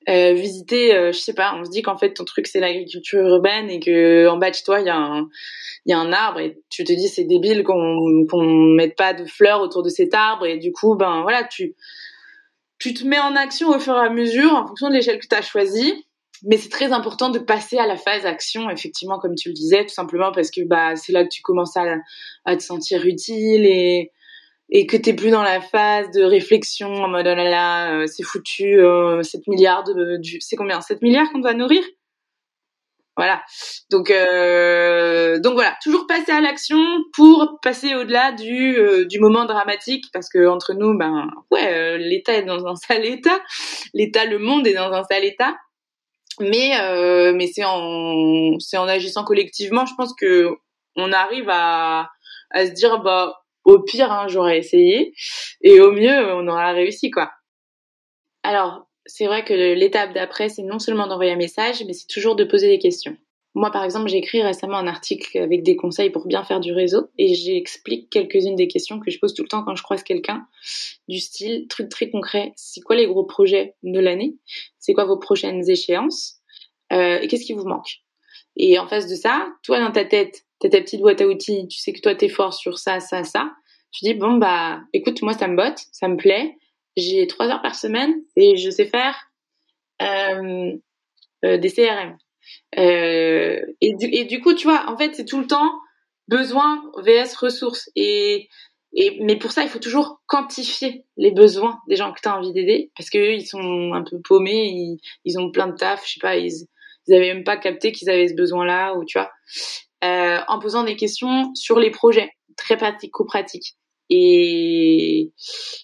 euh, 0.08 0.32
visiter, 0.32 0.94
euh, 0.94 1.12
je 1.12 1.18
sais 1.18 1.34
pas, 1.34 1.54
on 1.54 1.64
se 1.64 1.70
dit 1.70 1.82
qu'en 1.82 1.96
fait 1.96 2.14
ton 2.14 2.24
truc 2.24 2.46
c'est 2.46 2.60
l'agriculture 2.60 3.20
urbaine 3.26 3.70
et 3.70 3.80
que 3.80 4.28
bas 4.38 4.50
de 4.50 4.64
toi 4.64 4.80
il 4.80 4.86
y 4.86 4.90
a 4.90 4.96
un 4.96 5.28
y 5.86 5.92
a 5.92 5.98
un 5.98 6.12
arbre 6.12 6.40
et 6.40 6.58
tu 6.68 6.84
te 6.84 6.92
dis 6.92 7.08
c'est 7.08 7.24
débile 7.24 7.64
qu'on 7.64 8.26
qu'on 8.28 8.44
mette 8.74 8.96
pas 8.96 9.14
de 9.14 9.24
fleurs 9.24 9.60
autour 9.60 9.82
de 9.82 9.88
cet 9.88 10.14
arbre 10.14 10.46
et 10.46 10.58
du 10.58 10.72
coup 10.72 10.96
ben 10.96 11.22
voilà, 11.22 11.44
tu 11.44 11.74
tu 12.78 12.94
te 12.94 13.04
mets 13.04 13.18
en 13.18 13.34
action 13.34 13.70
au 13.70 13.78
fur 13.78 13.94
et 13.94 14.06
à 14.06 14.10
mesure 14.10 14.52
en 14.54 14.66
fonction 14.66 14.88
de 14.88 14.94
l'échelle 14.94 15.18
que 15.18 15.26
tu 15.26 15.34
as 15.34 15.42
choisie 15.42 16.06
mais 16.44 16.56
c'est 16.56 16.68
très 16.68 16.92
important 16.92 17.30
de 17.30 17.38
passer 17.38 17.78
à 17.78 17.86
la 17.86 17.96
phase 17.96 18.26
action, 18.26 18.70
effectivement, 18.70 19.18
comme 19.18 19.34
tu 19.34 19.48
le 19.48 19.54
disais, 19.54 19.84
tout 19.84 19.94
simplement 19.94 20.32
parce 20.32 20.50
que 20.50 20.60
bah 20.66 20.96
c'est 20.96 21.12
là 21.12 21.24
que 21.24 21.30
tu 21.30 21.42
commences 21.42 21.76
à, 21.76 21.96
à 22.44 22.56
te 22.56 22.62
sentir 22.62 23.04
utile 23.06 23.66
et 23.66 24.12
et 24.70 24.86
que 24.86 24.96
t'es 24.98 25.14
plus 25.14 25.30
dans 25.30 25.42
la 25.42 25.60
phase 25.62 26.10
de 26.10 26.22
réflexion 26.22 26.92
en 26.92 27.08
mode 27.08 27.26
oh 27.26 27.34
là 27.34 27.48
là, 27.48 27.94
euh, 27.94 28.06
c'est 28.06 28.22
foutu, 28.22 28.78
euh, 28.80 29.22
7 29.22 29.46
milliards 29.48 29.82
de, 29.84 30.20
c'est 30.40 30.56
combien? 30.56 30.80
7 30.82 31.00
milliards 31.00 31.30
qu'on 31.32 31.38
doit 31.38 31.54
nourrir? 31.54 31.82
Voilà. 33.18 33.42
Donc 33.90 34.12
euh, 34.12 35.40
donc 35.40 35.54
voilà, 35.54 35.76
toujours 35.82 36.06
passer 36.06 36.30
à 36.30 36.40
l'action 36.40 36.78
pour 37.14 37.58
passer 37.60 37.96
au-delà 37.96 38.30
du 38.30 38.78
euh, 38.78 39.06
du 39.06 39.18
moment 39.18 39.44
dramatique 39.44 40.04
parce 40.12 40.28
que 40.28 40.46
entre 40.46 40.72
nous 40.72 40.96
ben 40.96 41.28
ouais, 41.50 41.66
euh, 41.66 41.96
l'état 41.98 42.34
est 42.34 42.44
dans 42.44 42.64
un 42.66 42.76
sale 42.76 43.04
état, 43.04 43.40
l'état 43.92 44.24
le 44.24 44.38
monde 44.38 44.68
est 44.68 44.74
dans 44.74 44.92
un 44.92 45.02
sale 45.02 45.24
état 45.24 45.56
mais 46.40 46.78
euh, 46.80 47.32
mais 47.34 47.46
c'est 47.46 47.64
en 47.64 48.58
c'est 48.58 48.76
en 48.76 48.88
agissant 48.88 49.24
collectivement 49.24 49.86
je 49.86 49.94
pense 49.96 50.14
que 50.14 50.50
on 50.96 51.12
arrive 51.12 51.48
à 51.48 52.10
à 52.50 52.66
se 52.66 52.72
dire 52.72 53.00
bah 53.00 53.42
au 53.64 53.80
pire 53.82 54.10
hein, 54.10 54.26
j'aurais 54.28 54.58
essayé 54.58 55.12
et 55.62 55.80
au 55.80 55.92
mieux 55.92 56.32
on 56.34 56.46
aura 56.48 56.72
réussi 56.72 57.10
quoi. 57.10 57.30
Alors 58.42 58.86
c'est 59.06 59.26
vrai 59.26 59.44
que 59.44 59.54
l'étape 59.54 60.12
d'après 60.14 60.48
c'est 60.48 60.62
non 60.62 60.78
seulement 60.78 61.06
d'envoyer 61.06 61.32
un 61.32 61.36
message 61.36 61.84
mais 61.86 61.92
c'est 61.92 62.06
toujours 62.06 62.36
de 62.36 62.44
poser 62.44 62.68
des 62.68 62.78
questions 62.78 63.16
moi, 63.54 63.70
par 63.70 63.82
exemple, 63.84 64.08
j'ai 64.08 64.18
écrit 64.18 64.42
récemment 64.42 64.76
un 64.76 64.86
article 64.86 65.38
avec 65.38 65.62
des 65.62 65.74
conseils 65.74 66.10
pour 66.10 66.26
bien 66.26 66.44
faire 66.44 66.60
du 66.60 66.72
réseau 66.72 67.08
et 67.18 67.34
j'explique 67.34 68.10
quelques-unes 68.10 68.56
des 68.56 68.68
questions 68.68 69.00
que 69.00 69.10
je 69.10 69.18
pose 69.18 69.34
tout 69.34 69.42
le 69.42 69.48
temps 69.48 69.64
quand 69.64 69.74
je 69.74 69.82
croise 69.82 70.02
quelqu'un 70.02 70.46
du 71.08 71.18
style 71.18 71.66
truc 71.68 71.88
très 71.88 72.10
concret. 72.10 72.52
C'est 72.56 72.80
quoi 72.82 72.94
les 72.96 73.06
gros 73.06 73.24
projets 73.24 73.74
de 73.82 73.98
l'année? 73.98 74.36
C'est 74.78 74.92
quoi 74.92 75.04
vos 75.04 75.18
prochaines 75.18 75.68
échéances? 75.68 76.36
Euh, 76.92 77.26
qu'est-ce 77.26 77.44
qui 77.44 77.54
vous 77.54 77.64
manque? 77.64 78.02
Et 78.56 78.78
en 78.78 78.86
face 78.86 79.06
de 79.08 79.14
ça, 79.14 79.48
toi 79.62 79.80
dans 79.80 79.92
ta 79.92 80.04
tête, 80.04 80.44
t'as 80.60 80.68
ta 80.68 80.80
petite 80.80 81.00
boîte 81.00 81.20
à 81.20 81.26
outils, 81.26 81.68
tu 81.68 81.78
sais 81.78 81.92
que 81.92 82.00
toi 82.00 82.14
t'es 82.14 82.28
fort 82.28 82.54
sur 82.54 82.78
ça, 82.78 83.00
ça, 83.00 83.24
ça. 83.24 83.52
Tu 83.92 84.04
dis 84.04 84.14
bon 84.14 84.36
bah 84.36 84.80
écoute 84.92 85.22
moi 85.22 85.32
ça 85.32 85.48
me 85.48 85.56
botte, 85.56 85.80
ça 85.92 86.08
me 86.08 86.16
plaît. 86.16 86.56
J'ai 86.96 87.26
trois 87.26 87.48
heures 87.48 87.62
par 87.62 87.74
semaine 87.74 88.14
et 88.36 88.56
je 88.56 88.70
sais 88.70 88.86
faire 88.86 89.16
euh, 90.02 90.72
euh, 91.44 91.58
des 91.58 91.70
CRM. 91.70 92.18
Euh, 92.78 93.60
et, 93.80 94.24
du, 94.24 94.40
coup 94.40 94.54
tu 94.54 94.66
vois 94.66 94.84
en 94.88 94.96
fait 94.96 95.14
c'est 95.14 95.24
tout 95.24 95.40
le 95.40 95.46
temps 95.46 95.70
besoin 96.28 96.82
vs 96.98 97.34
ressources 97.40 97.90
et 97.96 98.48
mais 99.20 99.36
pour 99.36 99.52
ça, 99.52 99.62
il 99.62 99.68
faut 99.68 99.78
toujours 99.78 100.20
quantifier 100.26 101.04
les 101.16 101.30
besoins 101.30 101.78
des 101.88 101.96
gens 101.96 102.12
que 102.12 102.20
tu 102.20 102.28
as 102.28 102.36
envie 102.36 102.52
d'aider, 102.52 102.90
parce 102.96 103.10
qu'eux, 103.10 103.34
ils 103.34 103.46
sont 103.46 103.92
un 103.92 104.02
peu 104.02 104.20
paumés, 104.20 104.66
ils, 104.66 104.98
ils 105.24 105.38
ont 105.38 105.50
plein 105.50 105.68
de 105.68 105.76
taf, 105.76 106.06
je 106.06 106.14
sais 106.14 106.20
pas, 106.20 106.36
ils, 106.36 106.66
ils 107.06 107.14
avaient 107.14 107.34
même 107.34 107.44
pas 107.44 107.56
capté 107.56 107.92
qu'ils 107.92 108.10
avaient 108.10 108.28
ce 108.28 108.34
besoin-là, 108.34 108.94
ou 108.94 109.04
tu 109.04 109.18
vois, 109.18 109.30
euh, 110.04 110.38
en 110.48 110.58
posant 110.58 110.84
des 110.84 110.96
questions 110.96 111.54
sur 111.54 111.78
les 111.78 111.90
projets, 111.90 112.32
très 112.56 112.76
pratico-pratiques. 112.76 113.76
Et, 114.10 115.32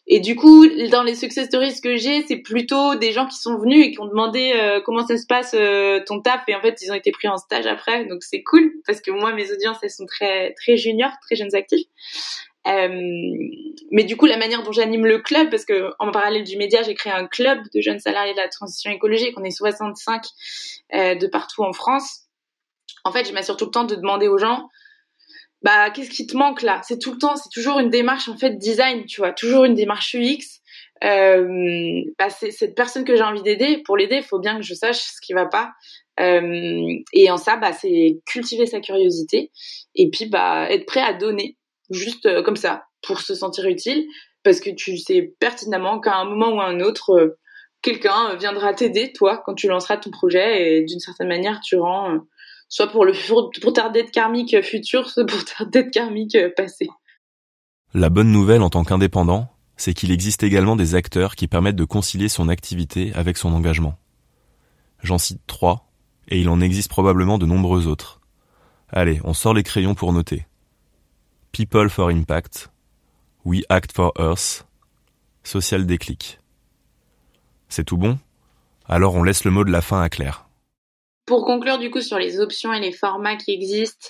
et 0.06 0.20
du 0.20 0.34
coup, 0.34 0.66
dans 0.90 1.02
les 1.02 1.14
success 1.14 1.46
stories 1.46 1.80
que 1.82 1.96
j'ai, 1.96 2.24
c'est 2.26 2.38
plutôt 2.38 2.94
des 2.94 3.12
gens 3.12 3.26
qui 3.26 3.36
sont 3.36 3.58
venus 3.58 3.86
et 3.86 3.90
qui 3.92 4.00
ont 4.00 4.06
demandé 4.06 4.54
euh, 4.56 4.80
comment 4.80 5.06
ça 5.06 5.18
se 5.18 5.26
passe 5.26 5.54
euh, 5.54 6.00
ton 6.06 6.20
taf 6.20 6.42
et 6.48 6.54
en 6.54 6.60
fait 6.62 6.80
ils 6.80 6.90
ont 6.90 6.94
été 6.94 7.10
pris 7.10 7.28
en 7.28 7.36
stage 7.36 7.66
après, 7.66 8.06
donc 8.06 8.22
c'est 8.22 8.42
cool 8.42 8.72
parce 8.86 9.00
que 9.00 9.10
moi 9.10 9.34
mes 9.34 9.52
audiences 9.52 9.76
elles 9.82 9.90
sont 9.90 10.06
très 10.06 10.54
très 10.54 10.76
juniors, 10.76 11.12
très 11.22 11.36
jeunes 11.36 11.54
actifs. 11.54 11.86
Euh, 12.66 12.88
mais 13.90 14.04
du 14.04 14.16
coup, 14.16 14.26
la 14.26 14.38
manière 14.38 14.62
dont 14.62 14.72
j'anime 14.72 15.04
le 15.04 15.18
club, 15.18 15.50
parce 15.50 15.64
que 15.64 15.90
en 15.98 16.10
parallèle 16.10 16.44
du 16.44 16.56
média, 16.56 16.82
j'ai 16.82 16.94
créé 16.94 17.12
un 17.12 17.26
club 17.26 17.58
de 17.74 17.80
jeunes 17.80 18.00
salariés 18.00 18.32
de 18.32 18.38
la 18.38 18.48
transition 18.48 18.90
écologique. 18.90 19.38
On 19.38 19.44
est 19.44 19.50
65 19.50 20.22
euh, 20.94 21.14
de 21.14 21.26
partout 21.26 21.62
en 21.62 21.72
France. 21.72 22.22
En 23.04 23.12
fait, 23.12 23.28
je 23.28 23.32
m'assure 23.34 23.56
tout 23.56 23.66
le 23.66 23.70
temps 23.70 23.84
de 23.84 23.94
demander 23.94 24.28
aux 24.28 24.38
gens, 24.38 24.68
bah, 25.64 25.90
qu'est-ce 25.90 26.10
qui 26.10 26.26
te 26.26 26.36
manque 26.36 26.62
là? 26.62 26.80
C'est 26.84 26.98
tout 26.98 27.12
le 27.12 27.18
temps, 27.18 27.34
c'est 27.34 27.50
toujours 27.52 27.80
une 27.80 27.90
démarche 27.90 28.28
en 28.28 28.36
fait 28.36 28.56
design, 28.56 29.04
tu 29.06 29.20
vois, 29.20 29.32
toujours 29.32 29.64
une 29.64 29.74
démarche 29.74 30.14
UX. 30.14 30.60
Euh, 31.02 32.02
bah, 32.18 32.30
c'est 32.30 32.52
cette 32.52 32.76
personne 32.76 33.04
que 33.04 33.16
j'ai 33.16 33.22
envie 33.22 33.42
d'aider. 33.42 33.82
Pour 33.84 33.96
l'aider, 33.96 34.16
il 34.16 34.22
faut 34.22 34.38
bien 34.38 34.56
que 34.56 34.62
je 34.62 34.74
sache 34.74 34.98
ce 34.98 35.20
qui 35.20 35.32
va 35.32 35.46
pas. 35.46 35.72
Euh, 36.20 36.96
et 37.12 37.30
en 37.30 37.36
ça, 37.36 37.56
bah, 37.56 37.72
c'est 37.72 38.20
cultiver 38.26 38.66
sa 38.66 38.80
curiosité 38.80 39.50
et 39.96 40.10
puis 40.10 40.26
bah 40.26 40.70
être 40.70 40.86
prêt 40.86 41.00
à 41.00 41.12
donner 41.12 41.56
juste 41.90 42.26
euh, 42.26 42.42
comme 42.42 42.56
ça, 42.56 42.84
pour 43.02 43.20
se 43.20 43.34
sentir 43.34 43.66
utile, 43.66 44.06
parce 44.42 44.60
que 44.60 44.70
tu 44.70 44.96
sais 44.96 45.34
pertinemment 45.38 46.00
qu'à 46.00 46.16
un 46.16 46.24
moment 46.24 46.52
ou 46.54 46.60
à 46.60 46.66
un 46.66 46.80
autre, 46.80 47.10
euh, 47.10 47.38
quelqu'un 47.82 48.34
viendra 48.36 48.72
t'aider, 48.74 49.12
toi, 49.12 49.42
quand 49.44 49.54
tu 49.54 49.68
lanceras 49.68 49.98
ton 49.98 50.10
projet, 50.10 50.78
et 50.78 50.84
d'une 50.84 51.00
certaine 51.00 51.28
manière, 51.28 51.60
tu 51.60 51.76
rends, 51.76 52.12
euh, 52.12 52.18
soit 52.74 52.88
pour, 52.88 53.04
le, 53.04 53.12
pour 53.60 53.72
ta 53.72 53.88
dette 53.88 54.10
karmique 54.10 54.60
future, 54.62 55.08
soit 55.08 55.24
pour 55.24 55.44
ta 55.44 55.64
dette 55.64 55.92
karmique 55.92 56.36
passée. 56.56 56.88
La 57.92 58.10
bonne 58.10 58.32
nouvelle 58.32 58.62
en 58.62 58.68
tant 58.68 58.82
qu'indépendant, 58.82 59.48
c'est 59.76 59.94
qu'il 59.94 60.10
existe 60.10 60.42
également 60.42 60.74
des 60.74 60.96
acteurs 60.96 61.36
qui 61.36 61.46
permettent 61.46 61.76
de 61.76 61.84
concilier 61.84 62.28
son 62.28 62.48
activité 62.48 63.12
avec 63.14 63.36
son 63.36 63.52
engagement. 63.52 63.96
J'en 65.04 65.18
cite 65.18 65.40
trois, 65.46 65.92
et 66.26 66.40
il 66.40 66.48
en 66.48 66.60
existe 66.60 66.90
probablement 66.90 67.38
de 67.38 67.46
nombreux 67.46 67.86
autres. 67.86 68.20
Allez, 68.88 69.20
on 69.22 69.34
sort 69.34 69.54
les 69.54 69.62
crayons 69.62 69.94
pour 69.94 70.12
noter. 70.12 70.44
People 71.52 71.88
for 71.88 72.08
Impact, 72.08 72.72
We 73.44 73.62
Act 73.68 73.92
for 73.92 74.12
Earth, 74.18 74.66
Social 75.44 75.86
Déclic. 75.86 76.40
C'est 77.68 77.84
tout 77.84 77.98
bon? 77.98 78.18
Alors 78.88 79.14
on 79.14 79.22
laisse 79.22 79.44
le 79.44 79.52
mot 79.52 79.62
de 79.62 79.70
la 79.70 79.80
fin 79.80 80.02
à 80.02 80.08
Claire. 80.08 80.43
Pour 81.26 81.44
conclure 81.44 81.78
du 81.78 81.90
coup 81.90 82.00
sur 82.00 82.18
les 82.18 82.40
options 82.40 82.72
et 82.72 82.80
les 82.80 82.92
formats 82.92 83.36
qui 83.36 83.52
existent, 83.52 84.08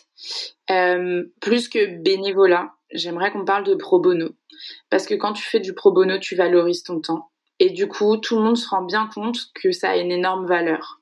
euh, 0.70 1.24
plus 1.40 1.68
que 1.68 2.02
bénévolat, 2.02 2.72
j'aimerais 2.92 3.30
qu'on 3.30 3.44
parle 3.44 3.64
de 3.64 3.74
pro 3.74 4.00
bono. 4.00 4.30
Parce 4.90 5.06
que 5.06 5.14
quand 5.14 5.32
tu 5.32 5.42
fais 5.42 5.60
du 5.60 5.74
pro 5.74 5.92
bono, 5.92 6.18
tu 6.18 6.34
valorises 6.34 6.82
ton 6.82 7.00
temps. 7.00 7.30
Et 7.60 7.70
du 7.70 7.86
coup, 7.86 8.16
tout 8.16 8.36
le 8.36 8.42
monde 8.42 8.56
se 8.56 8.68
rend 8.68 8.82
bien 8.82 9.08
compte 9.14 9.38
que 9.54 9.70
ça 9.70 9.90
a 9.90 9.96
une 9.96 10.10
énorme 10.10 10.46
valeur. 10.46 11.00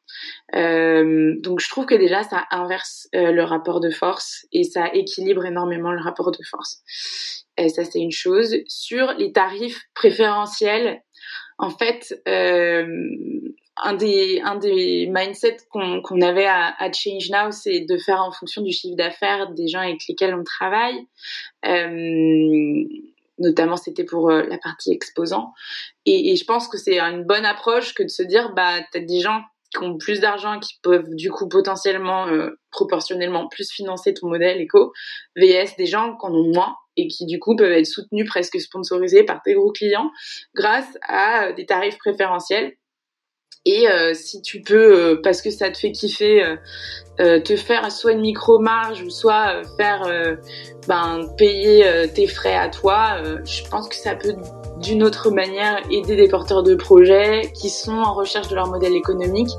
Euh, 0.54 1.34
donc 1.38 1.60
je 1.60 1.68
trouve 1.70 1.86
que 1.86 1.94
déjà 1.94 2.22
ça 2.22 2.44
inverse 2.50 3.08
euh, 3.14 3.32
le 3.32 3.42
rapport 3.42 3.80
de 3.80 3.90
force 3.90 4.46
et 4.52 4.64
ça 4.64 4.92
équilibre 4.92 5.46
énormément 5.46 5.92
le 5.92 6.02
rapport 6.02 6.30
de 6.30 6.44
force. 6.44 6.82
Et 7.56 7.70
ça 7.70 7.84
c'est 7.84 8.00
une 8.00 8.12
chose. 8.12 8.54
Sur 8.66 9.14
les 9.14 9.32
tarifs 9.32 9.82
préférentiels, 9.94 11.02
en 11.58 11.70
fait, 11.70 12.20
euh, 12.28 12.86
un 13.84 13.94
des 13.94 15.08
mindsets 15.10 15.58
qu'on 15.70 16.20
avait 16.20 16.46
à, 16.46 16.92
Change 16.92 17.30
Now, 17.30 17.50
c'est 17.50 17.80
de 17.80 17.98
faire 17.98 18.20
en 18.22 18.32
fonction 18.32 18.62
du 18.62 18.72
chiffre 18.72 18.96
d'affaires 18.96 19.50
des 19.52 19.68
gens 19.68 19.80
avec 19.80 20.00
lesquels 20.08 20.34
on 20.34 20.44
travaille. 20.44 21.06
Euh, 21.66 22.84
notamment 23.38 23.76
c'était 23.76 24.04
pour 24.04 24.30
euh, 24.30 24.42
la 24.44 24.58
partie 24.58 24.92
exposant. 24.92 25.52
Et, 26.06 26.36
je 26.36 26.44
pense 26.44 26.68
que 26.68 26.78
c'est 26.78 27.00
une 27.00 27.24
bonne 27.24 27.44
approche 27.44 27.94
que 27.94 28.02
de 28.02 28.08
se 28.08 28.22
dire, 28.22 28.52
bah, 28.54 28.80
t'as 28.92 29.00
des 29.00 29.20
gens 29.20 29.42
qui 29.72 29.82
ont 29.82 29.96
plus 29.96 30.20
d'argent, 30.20 30.60
qui 30.60 30.74
peuvent 30.82 31.08
du 31.14 31.30
coup 31.30 31.48
potentiellement, 31.48 32.28
euh, 32.28 32.50
proportionnellement 32.70 33.48
plus 33.48 33.70
financer 33.70 34.12
ton 34.12 34.28
modèle 34.28 34.60
éco, 34.60 34.92
VS 35.36 35.76
des 35.78 35.86
gens 35.86 36.16
qui 36.16 36.26
en 36.26 36.34
ont 36.34 36.52
moins 36.52 36.76
et 36.96 37.08
qui 37.08 37.24
du 37.24 37.38
coup 37.38 37.56
peuvent 37.56 37.72
être 37.72 37.86
soutenus, 37.86 38.28
presque 38.28 38.60
sponsorisés 38.60 39.24
par 39.24 39.40
tes 39.42 39.54
gros 39.54 39.72
clients 39.72 40.10
grâce 40.54 40.98
à 41.08 41.52
des 41.52 41.64
tarifs 41.64 41.96
préférentiels 41.96 42.76
et 43.64 43.88
euh, 43.88 44.12
si 44.12 44.42
tu 44.42 44.60
peux, 44.60 44.94
euh, 44.94 45.20
parce 45.22 45.40
que 45.40 45.50
ça 45.50 45.70
te 45.70 45.78
fait 45.78 45.92
kiffer, 45.92 46.42
euh, 47.20 47.40
te 47.40 47.54
faire 47.54 47.92
soit 47.92 48.12
une 48.12 48.20
micro 48.20 48.58
marge 48.58 49.02
ou 49.02 49.10
soit 49.10 49.62
faire, 49.76 50.36
ben 50.88 51.28
payer 51.36 52.08
tes 52.14 52.26
frais 52.26 52.56
à 52.56 52.68
toi, 52.68 53.18
je 53.44 53.62
pense 53.68 53.88
que 53.88 53.94
ça 53.94 54.16
peut 54.16 54.34
d'une 54.80 55.04
autre 55.04 55.30
manière 55.30 55.78
aider 55.90 56.16
des 56.16 56.26
porteurs 56.26 56.64
de 56.64 56.74
projets 56.74 57.52
qui 57.54 57.68
sont 57.68 57.92
en 57.92 58.14
recherche 58.14 58.48
de 58.48 58.56
leur 58.56 58.66
modèle 58.66 58.96
économique 58.96 59.50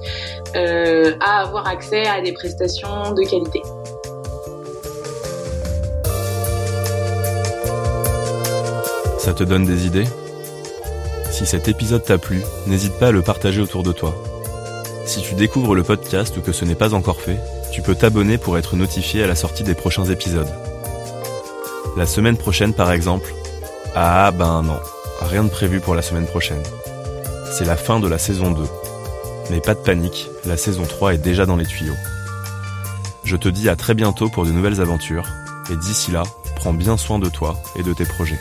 à 0.56 1.42
avoir 1.42 1.68
accès 1.68 2.06
à 2.06 2.22
des 2.22 2.34
prestations 2.34 3.14
de 3.14 3.24
qualité. 3.24 3.62
Ça 9.20 9.34
te 9.34 9.44
donne 9.44 9.64
des 9.64 9.86
idées? 9.86 10.08
Si 11.34 11.48
cet 11.48 11.68
épisode 11.68 12.04
t'a 12.04 12.20
plu, 12.20 12.44
n'hésite 12.68 12.94
pas 13.00 13.08
à 13.08 13.12
le 13.12 13.24
partager 13.24 13.60
autour 13.60 13.82
de 13.82 13.92
toi. 13.92 14.14
Si 15.04 15.20
tu 15.20 15.34
découvres 15.34 15.74
le 15.74 15.82
podcast 15.82 16.38
ou 16.38 16.42
que 16.42 16.52
ce 16.52 16.64
n'est 16.64 16.76
pas 16.76 16.94
encore 16.94 17.22
fait, 17.22 17.40
tu 17.72 17.82
peux 17.82 17.96
t'abonner 17.96 18.38
pour 18.38 18.56
être 18.60 18.76
notifié 18.76 19.24
à 19.24 19.28
la 19.28 19.34
sortie 19.34 19.64
des 19.64 19.74
prochains 19.74 20.06
épisodes. 20.06 20.54
La 21.98 22.06
semaine 22.06 22.38
prochaine 22.38 22.76
par 22.76 22.92
exemple 22.92 23.34
Ah 23.96 24.30
ben 24.32 24.62
non, 24.62 24.80
rien 25.22 25.44
de 25.44 25.50
prévu 25.50 25.80
pour 25.80 25.96
la 25.96 26.04
semaine 26.04 26.28
prochaine. 26.28 26.62
C'est 27.52 27.66
la 27.66 27.78
fin 27.78 28.00
de 28.00 28.08
la 28.08 28.20
saison 28.20 28.52
2. 28.52 28.64
Mais 29.50 29.60
pas 29.60 29.74
de 29.74 29.80
panique, 29.80 30.30
la 30.46 30.56
saison 30.56 30.84
3 30.84 31.16
est 31.16 31.18
déjà 31.18 31.48
dans 31.48 31.58
les 31.58 31.66
tuyaux. 31.66 31.98
Je 33.24 33.38
te 33.38 33.50
dis 33.50 33.70
à 33.70 33.76
très 33.76 33.96
bientôt 33.96 34.30
pour 34.30 34.46
de 34.46 34.52
nouvelles 34.52 34.82
aventures, 34.82 35.28
et 35.72 35.76
d'ici 35.78 36.12
là, 36.12 36.22
prends 36.58 36.74
bien 36.74 36.96
soin 36.96 37.18
de 37.18 37.28
toi 37.28 37.58
et 37.76 37.82
de 37.82 37.94
tes 37.94 38.06
projets. 38.06 38.40